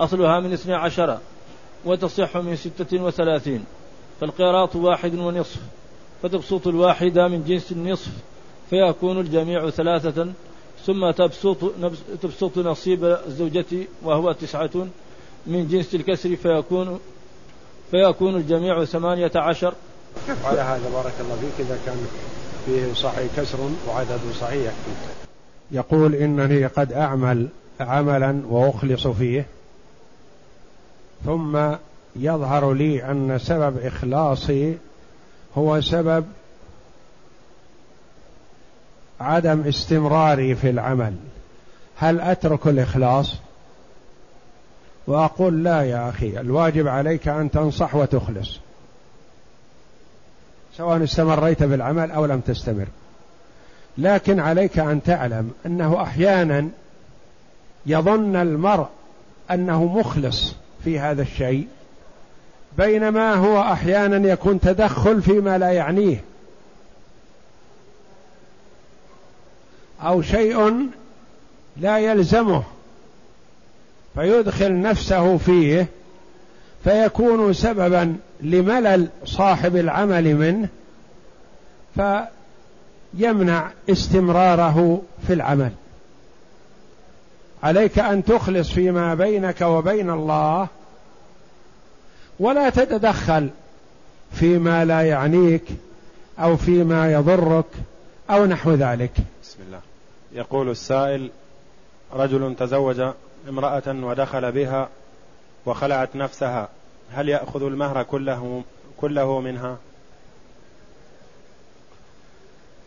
أصلها 0.00 0.40
من 0.40 0.52
اثني 0.52 0.74
عشر 0.74 1.18
وتصح 1.84 2.36
من 2.36 2.56
ستة 2.56 3.02
وثلاثين 3.02 3.64
فالقيراط 4.20 4.76
واحد 4.76 5.14
ونصف 5.14 5.60
فتبسط 6.22 6.66
الواحدة 6.66 7.28
من 7.28 7.44
جنس 7.44 7.72
النصف 7.72 8.10
فيكون 8.70 9.20
الجميع 9.20 9.70
ثلاثة 9.70 10.32
ثم 10.86 11.10
تبسط 11.10 11.72
تبسط 12.22 12.58
نصيب 12.58 13.04
الزوجة 13.04 13.86
وهو 14.02 14.32
تسعة 14.32 14.86
من 15.46 15.68
جنس 15.68 15.94
الكسر 15.94 16.36
فيكون 16.36 17.00
فيكون 17.90 18.36
الجميع 18.36 18.84
ثمانية 18.84 19.32
عشر. 19.36 19.74
كيف 20.26 20.46
على 20.46 20.60
هذا 20.60 20.90
بارك 20.92 21.12
الله 21.20 21.36
فيك 21.36 21.66
إذا 21.66 21.78
كان 21.86 22.06
فيه 22.66 22.94
صحيح 22.94 23.36
كسر 23.36 23.58
وعدد 23.88 24.20
صحيح. 24.40 24.72
يقول 25.70 26.14
إنني 26.14 26.66
قد 26.66 26.92
أعمل 26.92 27.48
عملا 27.80 28.42
وأخلص 28.48 29.06
فيه 29.06 29.46
ثم 31.24 31.58
يظهر 32.16 32.72
لي 32.72 33.04
أن 33.04 33.38
سبب 33.38 33.78
إخلاصي 33.78 34.78
هو 35.58 35.80
سبب 35.80 36.24
عدم 39.20 39.60
استمراري 39.60 40.54
في 40.54 40.70
العمل. 40.70 41.14
هل 41.96 42.20
أترك 42.20 42.66
الإخلاص؟ 42.66 43.34
وأقول 45.10 45.64
لا 45.64 45.82
يا 45.82 46.08
أخي 46.08 46.40
الواجب 46.40 46.88
عليك 46.88 47.28
أن 47.28 47.50
تنصح 47.50 47.94
وتخلص. 47.94 48.60
سواء 50.76 51.04
استمريت 51.04 51.62
بالعمل 51.62 52.10
أو 52.10 52.24
لم 52.24 52.40
تستمر. 52.40 52.86
لكن 53.98 54.40
عليك 54.40 54.78
أن 54.78 55.02
تعلم 55.02 55.52
أنه 55.66 56.02
أحيانا 56.02 56.68
يظن 57.86 58.36
المرء 58.36 58.86
أنه 59.50 59.84
مخلص 59.84 60.54
في 60.84 60.98
هذا 60.98 61.22
الشيء 61.22 61.68
بينما 62.78 63.34
هو 63.34 63.60
أحيانا 63.60 64.28
يكون 64.32 64.60
تدخل 64.60 65.22
فيما 65.22 65.58
لا 65.58 65.70
يعنيه. 65.70 66.24
أو 70.02 70.22
شيء 70.22 70.88
لا 71.76 71.98
يلزمه. 71.98 72.62
فيدخل 74.14 74.80
نفسه 74.80 75.36
فيه 75.36 75.86
فيكون 76.84 77.52
سببا 77.52 78.16
لملل 78.40 79.08
صاحب 79.24 79.76
العمل 79.76 80.34
منه 80.34 80.68
فيمنع 83.14 83.70
استمراره 83.90 85.02
في 85.26 85.32
العمل. 85.32 85.70
عليك 87.62 87.98
أن 87.98 88.24
تخلص 88.24 88.70
فيما 88.70 89.14
بينك 89.14 89.60
وبين 89.60 90.10
الله 90.10 90.68
ولا 92.40 92.70
تتدخل 92.70 93.50
فيما 94.32 94.84
لا 94.84 95.02
يعنيك 95.02 95.64
أو 96.38 96.56
فيما 96.56 97.12
يضرك 97.12 97.64
أو 98.30 98.46
نحو 98.46 98.74
ذلك. 98.74 99.12
بسم 99.42 99.58
الله. 99.66 99.80
يقول 100.32 100.70
السائل 100.70 101.30
رجل 102.12 102.56
تزوج 102.58 103.02
امرأة 103.48 103.82
ودخل 103.86 104.52
بها 104.52 104.88
وخلعت 105.66 106.16
نفسها. 106.16 106.68
هل 107.12 107.28
يأخذ 107.28 107.62
المهر 107.62 108.02
كله 108.02 108.62
كله 109.00 109.40
منها؟ 109.40 109.76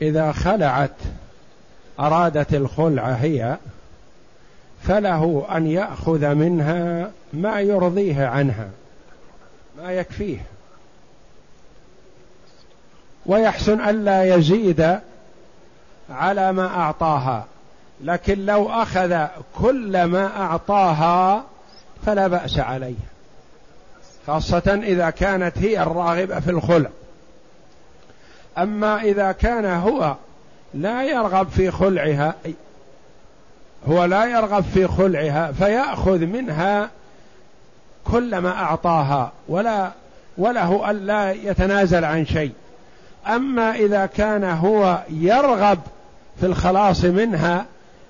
إذا 0.01 0.31
خلعت 0.31 0.95
أرادت 1.99 2.53
الخلع 2.53 3.03
هي 3.03 3.57
فله 4.83 5.45
أن 5.55 5.67
يأخذ 5.67 6.33
منها 6.33 7.11
ما 7.33 7.61
يرضيه 7.61 8.25
عنها 8.25 8.69
ما 9.77 9.91
يكفيه. 9.91 10.45
ويحسن 13.25 13.89
ألا 13.89 14.35
يزيد 14.35 14.99
على 16.09 16.51
ما 16.51 16.67
أعطاها. 16.67 17.45
لكن 18.01 18.45
لو 18.45 18.69
أخذ 18.69 19.25
كل 19.55 20.03
ما 20.03 20.41
أعطاها 20.41 21.43
فلا 22.05 22.27
بأس 22.27 22.59
عليه 22.59 22.95
خاصة 24.27 24.79
إذا 24.83 25.09
كانت 25.09 25.57
هي 25.57 25.83
الراغبة 25.83 26.39
في 26.39 26.51
الخلع 26.51 26.89
أما 28.57 29.01
إذا 29.01 29.31
كان 29.31 29.65
هو 29.65 30.15
لا 30.73 31.03
يرغب 31.03 31.49
في 31.49 31.71
خلعها 31.71 32.35
هو 33.87 34.05
لا 34.05 34.25
يرغب 34.25 34.63
في 34.73 34.87
خلعها 34.87 35.51
فيأخذ 35.51 36.19
منها 36.19 36.89
كل 38.11 38.37
ما 38.37 38.49
أعطاها 38.49 39.31
ولا 39.47 39.91
وله 40.37 40.91
ألا 40.91 41.31
يتنازل 41.31 42.05
عن 42.05 42.25
شيء. 42.25 42.51
أما 43.27 43.75
إذا 43.75 44.05
كان 44.05 44.43
هو 44.43 44.99
يرغب 45.09 45.79
في 46.39 46.45
الخلاص 46.45 47.05
منها 47.05 47.65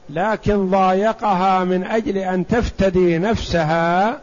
لكن 0.09 0.69
ضايقها 0.69 1.63
من 1.63 1.83
أجل 1.83 2.17
أن 2.17 2.47
تفتدي 2.47 3.17
نفسها 3.17 4.19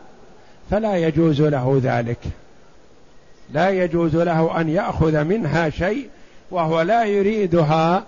فلا 0.70 0.96
يجوز 0.96 1.42
له 1.42 1.80
ذلك. 1.82 2.18
لا 3.52 3.70
يجوز 3.70 4.16
له 4.16 4.60
أن 4.60 4.68
يأخذ 4.68 5.24
منها 5.24 5.70
شيء 5.70 6.08
وهو 6.50 6.80
لا 6.80 7.04
يريدها 7.04 8.04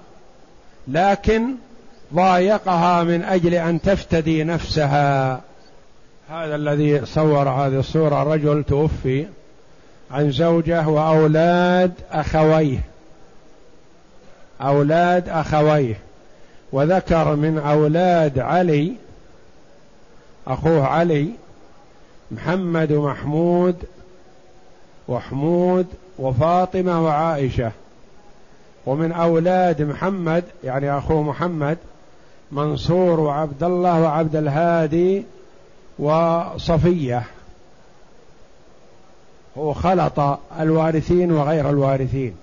لكن 0.89 1.55
ضايقها 2.15 3.03
من 3.03 3.23
أجل 3.23 3.55
أن 3.55 3.81
تفتدي 3.81 4.45
نفسها. 4.45 5.41
هذا 6.31 6.55
الذي 6.55 7.07
صور 7.07 7.49
هذه 7.49 7.79
الصورة 7.79 8.23
رجل 8.23 8.65
توفي 8.65 9.27
عن 10.11 10.31
زوجة 10.31 10.89
وأولاد 10.89 11.93
أخويه. 12.13 12.79
أولاد 14.61 15.29
أخويه. 15.29 15.99
وذكر 16.73 17.37
من 17.37 17.59
أولاد 17.59 18.39
علي 18.39 18.93
أخوه 20.47 20.87
علي 20.87 21.29
محمد 22.31 22.93
ومحمود 22.93 23.77
وحمود 25.09 25.87
وفاطمة 26.19 27.05
وعائشة. 27.05 27.73
ومن 28.87 29.13
أولاد 29.13 29.83
محمد 29.83 30.45
يعني 30.65 30.99
أخوه 30.99 31.23
محمد 31.23 31.79
منصور 32.53 33.21
وعبد 33.21 33.63
الله 33.63 34.01
وعبد 34.01 34.37
الهادي 34.37 35.25
وصفية. 35.99 37.23
هو 39.59 39.73
خلط 39.73 40.39
الوارثين 40.61 41.33
وغير 41.33 41.71
الوارثين. 41.71 42.35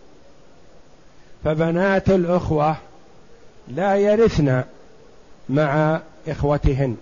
فبنات 1.43 2.09
الأخوة 2.09 2.75
لا 3.70 3.95
يرثن 3.95 4.63
مع 5.49 5.99
إخوتهن. 6.28 6.95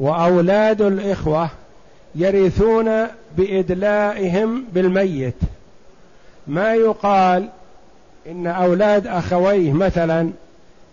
وأولاد 0.00 0.82
الإخوة 0.82 1.50
يرثون 2.14 3.06
بإدلائهم 3.36 4.64
بالميت. 4.72 5.34
ما 6.46 6.74
يقال 6.74 7.48
إن 8.26 8.46
أولاد 8.46 9.06
أخويه 9.06 9.72
مثلا 9.72 10.30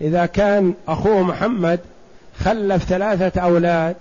إذا 0.02 0.26
كان 0.26 0.74
أخوه 0.88 1.22
محمد 1.22 1.80
خلف 2.40 2.84
ثلاثة 2.84 3.42
أولاد 3.42 3.96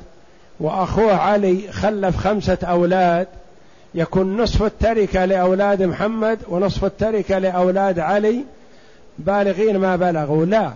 وأخوه 0.61 1.14
علي 1.14 1.72
خلف 1.72 2.16
خمسة 2.16 2.59
أولاد 2.62 3.26
يكون 3.95 4.36
نصف 4.36 4.62
التركة 4.62 5.24
لأولاد 5.24 5.82
محمد 5.82 6.39
ونصف 6.49 6.84
التركة 6.84 7.39
لأولاد 7.39 7.99
علي 7.99 8.45
بالغين 9.18 9.76
ما 9.78 9.96
بلغوا 9.96 10.46
لا. 10.46 10.72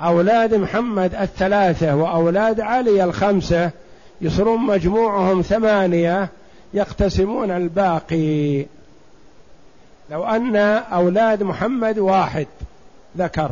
أولاد 0.00 0.54
محمد 0.54 1.14
الثلاثة 1.14 1.96
وأولاد 1.96 2.60
علي 2.60 3.04
الخمسة 3.04 3.70
يصيرون 4.20 4.66
مجموعهم 4.66 5.42
ثمانية 5.42 6.28
يقتسمون 6.74 7.50
الباقي. 7.50 8.66
لو 10.10 10.24
أن 10.24 10.56
أولاد 10.56 11.42
محمد 11.42 11.98
واحد 11.98 12.46
ذكر 13.18 13.50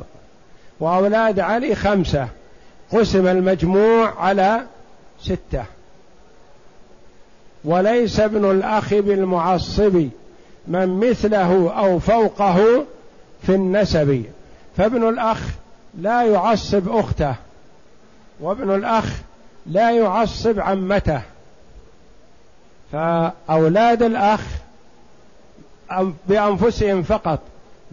وأولاد 0.81 1.41
علي 1.41 1.75
خمسة 1.75 2.29
قسم 2.93 3.27
المجموع 3.27 4.21
على 4.21 4.63
ستة. 5.21 5.65
وليس 7.65 8.21
ابن 8.21 8.51
الأخ 8.51 8.95
بالمعصب 8.95 10.09
من 10.69 11.11
مثله 11.11 11.73
أو 11.79 11.99
فوقه 11.99 12.85
في 13.43 13.55
النسب. 13.55 14.25
فابن 14.77 15.09
الأخ 15.09 15.41
لا 15.99 16.23
يعصب 16.23 16.89
أخته 16.89 17.35
وابن 18.41 18.75
الأخ 18.75 19.21
لا 19.67 19.91
يعصب 19.91 20.61
عمته. 20.61 21.23
فأولاد 22.93 24.03
الأخ 24.03 24.41
بأنفسهم 26.29 27.03
فقط 27.03 27.39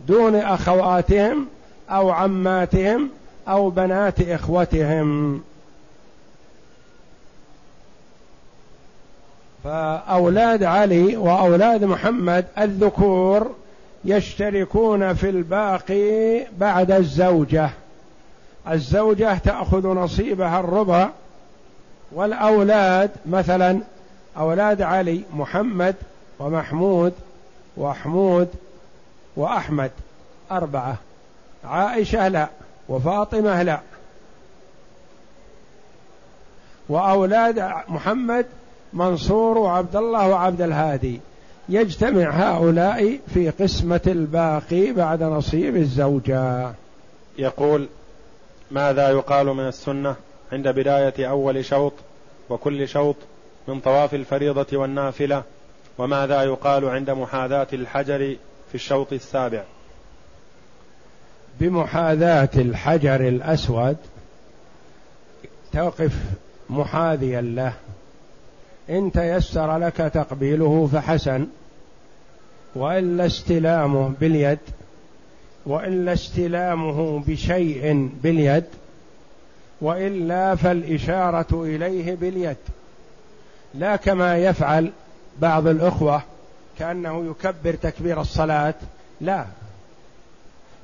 دون 0.07 0.35
أخواتهم 0.35 1.47
أو 1.89 2.09
عماتهم 2.09 3.09
أو 3.47 3.69
بنات 3.69 4.21
إخوتهم. 4.21 5.41
فأولاد 9.63 10.63
علي 10.63 11.17
وأولاد 11.17 11.83
محمد 11.83 12.45
الذكور 12.57 13.55
يشتركون 14.05 15.13
في 15.13 15.29
الباقي 15.29 16.45
بعد 16.57 16.91
الزوجة. 16.91 17.69
الزوجة 18.69 19.37
تأخذ 19.37 19.87
نصيبها 19.87 20.59
الربع 20.59 21.09
والأولاد 22.11 23.11
مثلا 23.25 23.79
أولاد 24.37 24.81
علي 24.81 25.21
محمد 25.33 25.95
ومحمود 26.39 27.13
وحمود 27.77 28.47
وأحمد. 29.35 29.91
أربعة. 30.51 30.95
عائشة 31.63 32.27
لا 32.27 32.47
وفاطمة 32.89 33.63
لا. 33.63 33.79
وأولاد 36.89 37.73
محمد 37.87 38.45
منصور 38.93 39.57
وعبد 39.57 39.95
الله 39.95 40.27
وعبد 40.27 40.61
الهادي. 40.61 41.21
يجتمع 41.69 42.29
هؤلاء 42.29 43.19
في 43.33 43.49
قسمة 43.49 44.01
الباقي 44.07 44.91
بعد 44.91 45.23
نصيب 45.23 45.75
الزوجة. 45.75 46.71
يقول 47.37 47.87
ماذا 48.71 49.09
يقال 49.09 49.45
من 49.45 49.67
السنة 49.67 50.15
عند 50.51 50.67
بداية 50.67 51.29
أول 51.29 51.65
شوط 51.65 51.93
وكل 52.49 52.87
شوط 52.87 53.15
من 53.67 53.79
طواف 53.79 54.13
الفريضة 54.13 54.77
والنافلة؟ 54.77 55.43
وماذا 55.97 56.43
يقال 56.43 56.85
عند 56.85 57.09
محاذاة 57.09 57.67
الحجر 57.73 58.35
في 58.69 58.75
الشوط 58.75 59.13
السابع؟ 59.13 59.63
بمحاذاة 61.59 62.49
الحجر 62.55 63.27
الأسود 63.27 63.97
توقف 65.73 66.13
محاذيا 66.69 67.41
له. 67.41 67.73
إن 68.89 69.11
تيسر 69.11 69.77
لك 69.77 69.97
تقبيله 69.97 70.89
فحسن. 70.93 71.47
وإلا 72.79 73.25
استلامه 73.25 74.11
باليد 74.19 74.59
وإلا 75.65 76.13
استلامه 76.13 77.23
بشيء 77.27 78.09
باليد 78.23 78.63
وإلا 79.81 80.55
فالإشارة 80.55 81.63
إليه 81.63 82.15
باليد. 82.15 82.57
لا 83.73 83.95
كما 83.95 84.37
يفعل 84.37 84.91
بعض 85.39 85.67
الأخوة 85.67 86.21
كأنه 86.79 87.25
يكبر 87.31 87.73
تكبير 87.73 88.21
الصلاة 88.21 88.73
لا. 89.21 89.45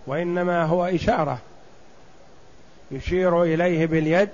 وإنما 0.08 0.64
هو 0.64 0.86
إشارة 0.86 1.38
يشير 2.92 3.44
إليه 3.44 3.86
باليد 3.86 4.30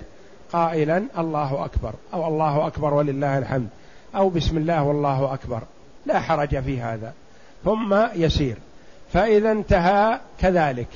قائلا 0.52 1.02
الله 1.18 1.64
أكبر 1.64 1.92
أو 2.14 2.28
الله 2.28 2.66
أكبر 2.66 2.94
ولله 2.94 3.38
الحمد 3.38 3.68
أو 4.16 4.28
بسم 4.28 4.56
الله 4.56 4.82
والله 4.82 5.34
أكبر. 5.34 5.60
لا 6.06 6.20
حرج 6.20 6.60
في 6.60 6.80
هذا. 6.80 7.12
ثم 7.64 7.96
يسير. 8.14 8.56
فإذا 9.12 9.52
انتهى 9.52 10.18
كذلك. 10.40 10.88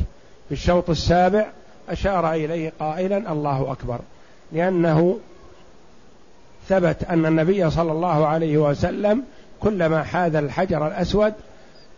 في 0.49 0.53
الشوط 0.53 0.91
السابع 0.91 1.47
أشار 1.89 2.33
إليه 2.33 2.73
قائلا 2.79 3.33
الله 3.33 3.73
أكبر. 3.73 3.99
لأنه 4.53 5.19
ثبت 6.69 7.05
أن 7.05 7.27
النبي 7.27 7.71
صلى 7.71 7.93
الله 7.93 8.27
عليه 8.27 8.59
وسلم 8.59 9.23
كلما 9.61 10.03
حاذ 10.03 10.35
الحجر 10.37 10.87
الأسود 10.87 11.35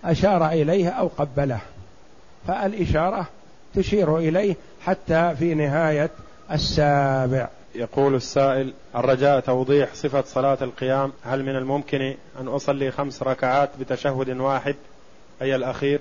أشار 0.05 0.49
إليه 0.49 0.89
أو 0.89 1.11
قبله. 1.19 1.61
فالإشارة 2.47 3.27
تشير 3.75 4.19
إليه 4.19 4.57
حتى 4.85 5.35
في 5.39 5.55
نهاية 5.55 6.11
السابع. 6.53 7.49
يقول 7.75 8.15
السائل 8.15 8.73
الرجاء 8.95 9.41
توضيح 9.41 9.95
صفة 9.95 10.25
صلاة 10.27 10.59
القيام 10.63 11.13
هل 11.25 11.43
من 11.43 11.57
الممكن 11.57 12.15
أن 12.41 12.49
أصلي 12.49 12.91
خمس 12.91 13.23
ركعات 13.23 13.71
بتشهد 13.81 14.29
واحد 14.29 14.77
أي 15.43 15.55
الأخير 15.57 16.01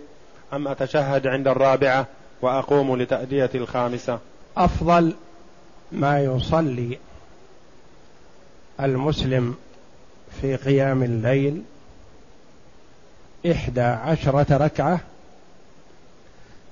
أم 0.53 0.67
أتشهد 0.67 1.27
عند 1.27 1.47
الرابعة 1.47 2.07
وأقوم 2.41 2.95
لتأدية 3.01 3.49
الخامسة؟ 3.55 4.19
أفضل 4.57 5.13
ما 5.91 6.23
يصلي 6.23 6.99
المسلم 8.79 9.55
في 10.41 10.55
قيام 10.55 11.03
الليل 11.03 11.63
إحدى 13.51 13.81
عشرة 13.81 14.57
ركعة 14.57 14.99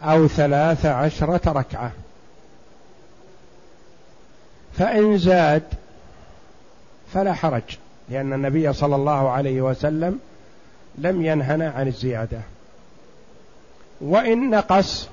أو 0.01 0.27
ثلاث 0.27 0.85
عشرة 0.85 1.51
ركعة. 1.51 1.91
فإن 4.77 5.17
زاد 5.17 5.63
فلا 7.13 7.33
حرج 7.33 7.77
لأن 8.09 8.33
النبي 8.33 8.73
صلى 8.73 8.95
الله 8.95 9.29
عليه 9.29 9.61
وسلم 9.61 10.19
لم 10.97 11.25
ينهنا 11.25 11.69
عن 11.69 11.87
الزيادة. 11.87 12.41
وإن 14.01 14.49
نقص 14.49 15.09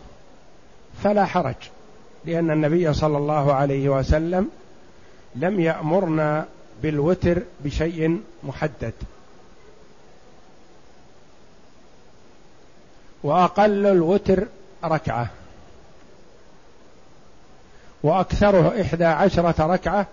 فلا 1.03 1.25
حرج 1.25 1.55
لأن 2.25 2.51
النبي 2.51 2.93
صلى 2.93 3.19
الله 3.19 3.53
عليه 3.53 3.89
وسلم 3.89 4.51
لم 5.35 5.61
يأمرنا 5.61 6.47
بالوتر 6.83 7.43
بشيء 7.61 8.21
محدد. 8.45 8.93
وأقل 13.23 13.87
الوتر 13.87 14.47
ركعة. 14.85 15.31
وأكثره 18.03 18.83
إحدى 18.83 19.05
عشرة 19.05 19.67
ركعة 19.67 20.07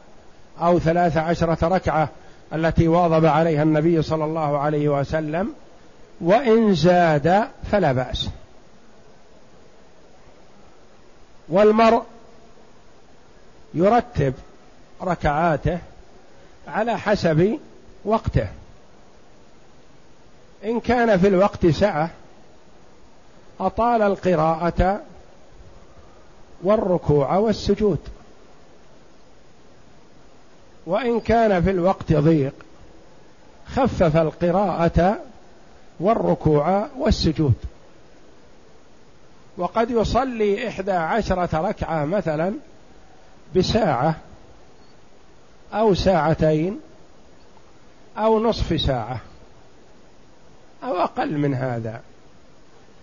أو 0.62 0.80
ثلاث 0.80 1.18
عشرة 1.18 1.68
ركعة 1.68 2.10
التي 2.54 2.88
واظب 2.88 3.26
عليها 3.26 3.64
النبي 3.64 4.02
صلى 4.02 4.26
الله 4.26 4.58
عليه 4.60 4.90
وسلم 4.90 5.54
وإن 6.22 6.76
زاد 6.76 7.48
فلا 7.72 7.92
بأس. 7.92 8.30
والمرء 11.50 12.04
يرتب 13.74 14.34
ركعاته 15.02 15.80
على 16.68 16.98
حسب 16.98 17.60
وقته. 18.06 18.48
إن 20.64 20.80
كان 20.80 21.20
في 21.20 21.28
الوقت 21.28 21.66
سعة 21.68 22.10
أطال 23.60 24.02
القراءة 24.02 25.02
والركوع 26.64 27.36
والسجود. 27.38 28.00
وإن 30.86 31.20
كان 31.20 31.64
في 31.64 31.70
الوقت 31.70 32.14
ضيق 32.14 32.54
خفف 33.66 34.18
القراءة 34.18 35.20
والركوع 36.00 36.88
والسجود. 36.98 37.54
وقد 39.58 39.92
يصلي 39.92 40.68
إحدى 40.68 40.92
عشرة 40.92 41.62
ركعة 41.62 42.06
مثلا 42.06 42.54
بساعة 43.56 44.16
أو 45.74 45.94
ساعتين 45.94 46.80
أو 48.18 48.44
نصف 48.44 48.82
ساعة 48.82 49.22
أو 50.84 50.96
أقل 50.96 51.38
من 51.38 51.54
هذا. 51.54 52.02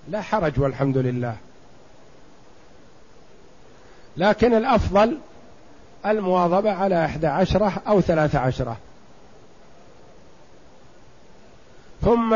لا 0.08 0.22
حرج 0.22 0.60
والحمد 0.60 0.98
لله. 0.98 1.36
لكن 4.16 4.54
الأفضل 4.54 5.18
المواظبة 6.06 6.72
على 6.72 7.04
إحدى 7.04 7.26
عشرة 7.26 7.82
أو 7.88 8.00
ثلاثة 8.00 8.38
عشرة. 8.38 8.76
ثم 12.02 12.34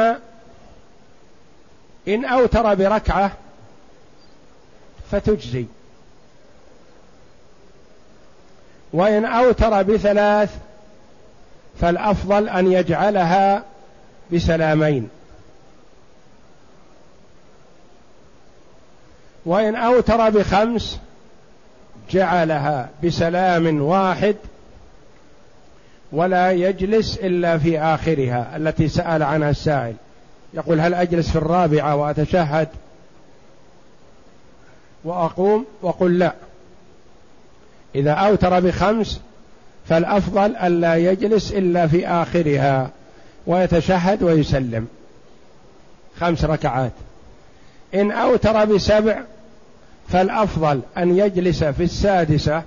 إن 2.08 2.24
أوتر 2.24 2.74
بركعة 2.74 3.32
فتجزي. 5.10 5.66
وإن 8.92 9.24
أوتر 9.24 9.82
بثلاث 9.82 10.58
فالأفضل 11.80 12.48
أن 12.48 12.72
يجعلها 12.72 13.64
بسلامين. 14.32 15.08
وإن 19.46 19.76
أوتر 19.76 20.30
بخمس 20.30 20.98
جعلها 22.10 22.88
بسلام 23.04 23.82
واحد 23.82 24.36
ولا 26.12 26.52
يجلس 26.52 27.18
إلا 27.18 27.58
في 27.58 27.80
آخرها 27.80 28.56
التي 28.56 28.88
سأل 28.88 29.22
عنها 29.22 29.50
السائل. 29.50 29.94
يقول 30.54 30.80
هل 30.80 30.94
أجلس 30.94 31.30
في 31.30 31.36
الرابعة 31.36 31.96
وأتشهد؟ 31.96 32.68
وأقوم 35.04 35.66
وقل 35.82 36.18
لا. 36.18 36.32
إذا 37.94 38.12
أوتر 38.12 38.60
بخمس 38.60 39.20
فالأفضل 39.88 40.56
ألا 40.56 40.96
يجلس 40.96 41.52
إلا 41.52 41.86
في 41.86 42.08
آخرها 42.08 42.90
ويتشهد 43.46 44.22
ويسلم. 44.22 44.88
خمس 46.20 46.44
ركعات. 46.44 46.92
إن 47.94 48.10
أوتر 48.10 48.64
بسبع 48.64 49.20
فالأفضل 50.12 50.80
أن 50.98 51.18
يجلس 51.18 51.64
في 51.64 51.82
السادسة 51.82 52.62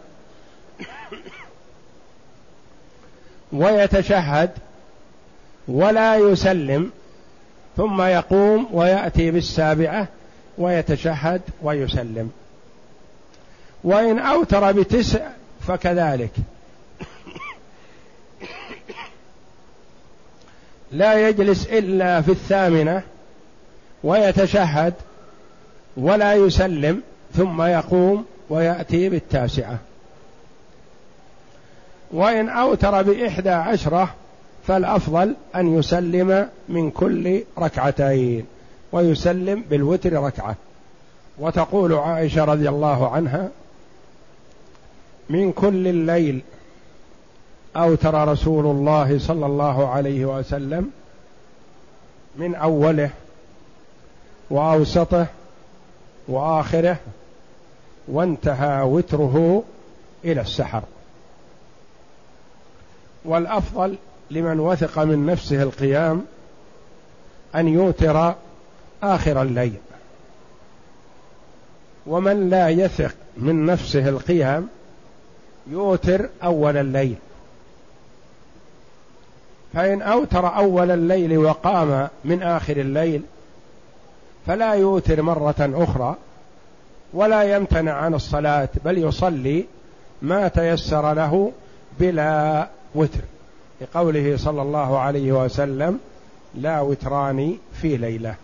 ويتشهد 3.54 4.50
ولا 5.68 6.16
يسلم 6.16 6.92
ثم 7.78 8.02
يقوم 8.02 8.68
ويأتي 8.72 9.32
بالسابعة 9.32 10.08
ويتشهد 10.58 11.42
ويسلم. 11.62 12.32
وإن 13.84 14.20
أوتر 14.20 14.72
بتسع 14.72 15.28
فكذلك. 15.68 16.32
لا 20.92 21.30
يجلس 21.30 21.68
إلا 21.68 22.22
في 22.22 22.32
الثامنة 22.32 23.04
ويتشهد 24.04 24.94
ولا 25.98 26.34
يسلم 26.34 27.02
ثم 27.36 27.62
يقوم 27.62 28.26
ويأتي 28.50 29.10
بالتاسعة. 29.10 29.78
وإن 32.12 32.50
أوتر 32.50 33.02
بإحدى 33.02 33.50
عشرة 33.50 34.10
فالأفضل 34.68 35.36
أن 35.56 35.80
يسلم 35.80 36.50
من 36.70 36.92
كل 36.92 37.44
ركعتين 37.58 38.46
ويسلم 38.92 39.64
بالوتر 39.70 40.14
ركعة. 40.14 40.56
وتقول 41.40 41.94
عائشة 41.94 42.44
رضي 42.46 42.70
الله 42.70 43.10
عنها 43.10 43.50
من 45.30 45.52
كل 45.52 45.88
الليل 45.88 46.42
أوتر 47.76 48.28
رسول 48.28 48.66
الله 48.66 49.20
صلى 49.20 49.46
الله 49.46 49.88
عليه 49.88 50.26
وسلم 50.26 50.92
من 52.36 52.56
أوله 52.56 53.10
وأوسطه 54.50 55.26
وآخره 56.28 56.98
وانتهى 58.08 58.82
وتره 58.82 59.64
إلى 60.26 60.42
السحر. 60.42 60.84
والأفضل 63.26 63.96
لمن 64.32 64.60
وثق 64.60 65.00
من 65.00 65.26
نفسه 65.26 65.64
القيام 65.64 66.26
أن 67.56 67.68
يوتر 67.68 68.36
آخر 69.04 69.42
الليل. 69.42 69.78
ومن 72.08 72.50
لا 72.50 72.70
يثق 72.70 73.16
من 73.38 73.66
نفسه 73.66 74.10
القيام 74.10 74.68
يوتر 75.68 76.30
أول 76.44 76.78
الليل. 76.78 77.16
فإن 79.74 80.02
أوتر 80.02 80.58
أول 80.58 80.92
الليل 80.92 81.38
وقام 81.38 82.08
من 82.26 82.44
آخر 82.44 82.78
الليل 82.78 83.22
فلا 84.48 84.74
يوتر 84.74 85.22
مرة 85.22 85.56
أخرى. 85.60 86.16
ولا 87.14 87.56
يمتنع 87.56 87.94
عن 87.94 88.14
الصلاة 88.14 88.70
بل 88.86 88.98
يصلي 88.98 89.66
ما 90.22 90.48
تيسر 90.48 91.14
له 91.14 91.52
بلا 92.00 92.68
وتر. 92.96 93.20
لقوله 93.82 94.38
صلى 94.38 94.62
الله 94.62 95.00
عليه 95.00 95.32
وسلم 95.32 96.00
لا 96.56 96.82
وتران 96.82 97.58
في 97.82 97.98
ليلة. 97.98 98.36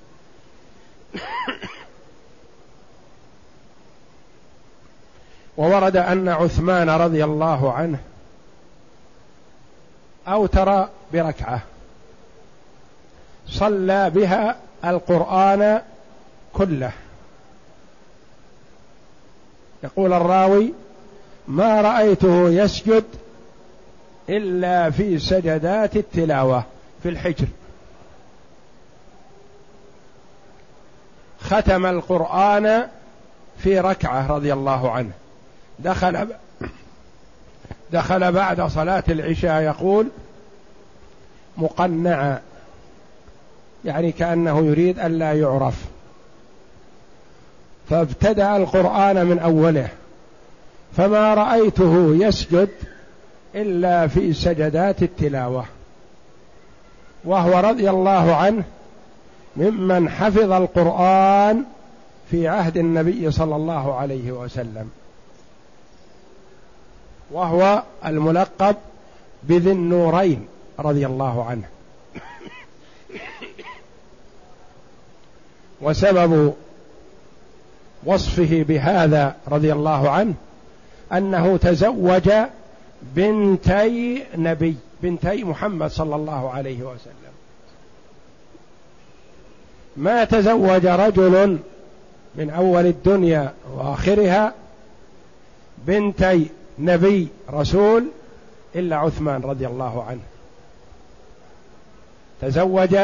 وورد 5.58 5.98
أن 5.98 6.30
عثمان 6.30 6.90
رضي 6.90 7.24
الله 7.24 7.74
عنه 7.74 8.00
أوتر 10.28 10.88
بركعة. 11.14 11.62
صلى 13.48 14.10
بها 14.10 14.56
القرآن 14.86 15.82
كله. 16.54 16.92
يقول 19.84 20.14
الراوي 20.14 20.74
ما 21.48 21.82
رأيته 21.82 22.50
يسجد 22.50 23.04
إلا 24.30 24.90
في 24.90 25.20
سجدات 25.20 25.96
التلاوة 25.96 26.64
في 27.04 27.10
الحجر. 27.10 27.48
ختم 31.42 31.86
القرآن 31.86 32.88
في 33.58 33.80
ركعة 33.80 34.28
رضي 34.28 34.54
الله 34.54 34.92
عنه. 34.92 35.12
دخل 35.80 36.28
دخل 37.92 38.32
بعد 38.32 38.62
صلاة 38.62 39.04
العشاء 39.10 39.62
يقول 39.62 40.08
مقنعا 41.58 42.42
يعني 43.86 44.12
كأنه 44.12 44.66
يريد 44.66 45.00
ألا 45.00 45.34
يعرف. 45.34 45.86
فابتدأ 47.90 48.58
القرآن 48.58 49.26
من 49.26 49.40
أوله. 49.40 49.90
فما 50.98 51.34
رأيته 51.34 52.16
يسجد 52.16 52.70
إلا 53.56 54.08
في 54.08 54.34
سجدات 54.34 55.04
التلاوة. 55.04 55.66
وهو 57.24 57.60
رضي 57.60 57.90
الله 57.90 58.36
عنه 58.36 58.64
ممن 59.58 60.10
حفظ 60.10 60.52
القرآن 60.52 61.64
في 62.32 62.48
عهد 62.48 62.78
النبي 62.78 63.32
صلى 63.32 63.56
الله 63.56 63.96
عليه 63.96 64.32
وسلم. 64.32 64.90
وهو 67.32 67.84
الملقب 68.06 68.76
بذي 69.44 69.72
النورين 69.72 70.48
رضي 70.80 71.06
الله 71.06 71.46
عنه. 71.46 71.66
وسبب 75.82 76.54
وصفه 78.06 78.64
بهذا 78.64 79.36
رضي 79.48 79.74
الله 79.74 80.10
عنه 80.10 80.34
أنه 81.14 81.58
تزوج 81.58 82.32
بنتي 83.02 84.24
نبي 84.38 84.76
بنتي 85.02 85.44
محمد 85.44 85.92
صلى 85.92 86.16
الله 86.16 86.50
عليه 86.50 86.84
وسلم. 86.84 87.34
ما 89.98 90.24
تزوج 90.24 90.86
رجل 90.86 91.60
من 92.36 92.50
أول 92.50 92.86
الدنيا 92.86 93.54
وآخرها 93.74 94.54
بنتي 95.88 96.48
نبي 96.80 97.28
رسول 97.50 98.06
إلا 98.76 98.96
عثمان 98.96 99.42
رضي 99.42 99.68
الله 99.68 100.04
عنه. 100.04 100.22
تزوج 102.42 102.98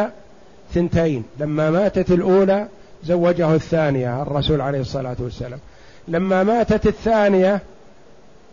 ثنتين 0.74 1.24
لما 1.40 1.70
ماتت 1.70 2.12
الأولى 2.12 2.68
زوجه 3.06 3.56
الثانية 3.56 4.22
الرسول 4.22 4.62
عليه 4.62 4.80
الصلاة 4.80 5.16
والسلام. 5.20 5.60
لما 6.08 6.44
ماتت 6.44 6.88
الثانية 6.88 7.62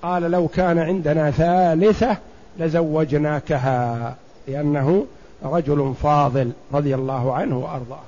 قال 0.03 0.22
لو 0.22 0.48
كان 0.48 0.78
عندنا 0.78 1.30
ثالثة 1.30 2.16
لزوجناكها 2.59 4.14
لأنه 4.48 5.07
رجل 5.44 5.94
فاضل 6.03 6.53
رضي 6.72 6.94
الله 6.94 7.34
عنه 7.34 7.59
وأرضاه. 7.59 8.03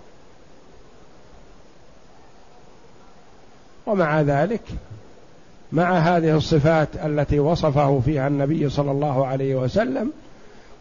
ومع 3.87 4.21
ذلك 4.21 4.63
مع 5.73 5.99
هذه 5.99 6.37
الصفات 6.37 6.89
التي 7.05 7.41
وصفه 7.41 8.01
فيها 8.05 8.29
النبي 8.29 8.69
صلى 8.71 8.91
الله 8.91 9.27
عليه 9.27 9.55
وسلم 9.55 10.13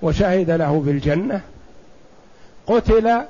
وشهد 0.01 0.51
له 0.51 0.79
بالجنة 0.79 1.41
قتل 2.67 3.21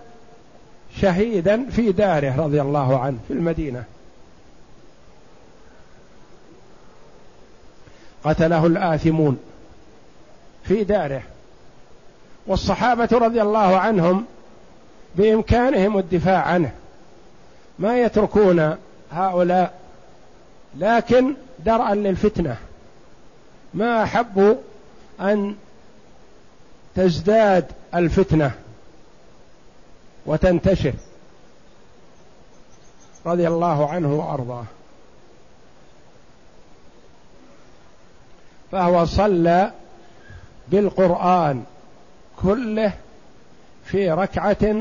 شهيدا 1.01 1.69
في 1.69 1.91
داره 1.91 2.41
رضي 2.45 2.61
الله 2.61 2.99
عنه 2.99 3.17
في 3.27 3.33
المدينة. 3.33 3.83
قتله 8.23 8.65
الآثمون 8.65 9.39
في 10.63 10.83
داره. 10.83 11.21
والصحابة 12.47 13.09
رضي 13.11 13.41
الله 13.41 13.77
عنهم 13.77 14.25
بإمكانهم 15.15 15.97
الدفاع 15.97 16.41
عنه. 16.41 16.71
ما 17.79 18.01
يتركون 18.01 18.75
هؤلاء 19.11 19.73
لكن 20.77 21.33
درءا 21.65 21.95
للفتنة. 21.95 22.57
ما 23.73 24.03
أحبوا 24.03 24.55
أن 25.19 25.55
تزداد 26.95 27.65
الفتنة. 27.95 28.51
وتنتشر 30.25 30.93
رضي 33.25 33.47
الله 33.47 33.89
عنه 33.89 34.13
وأرضاه. 34.13 34.65
فهو 38.71 39.05
صلى 39.05 39.71
بالقرآن 40.67 41.63
كله 42.41 42.93
في 43.85 44.11
ركعة 44.11 44.75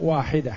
واحدة. 0.00 0.54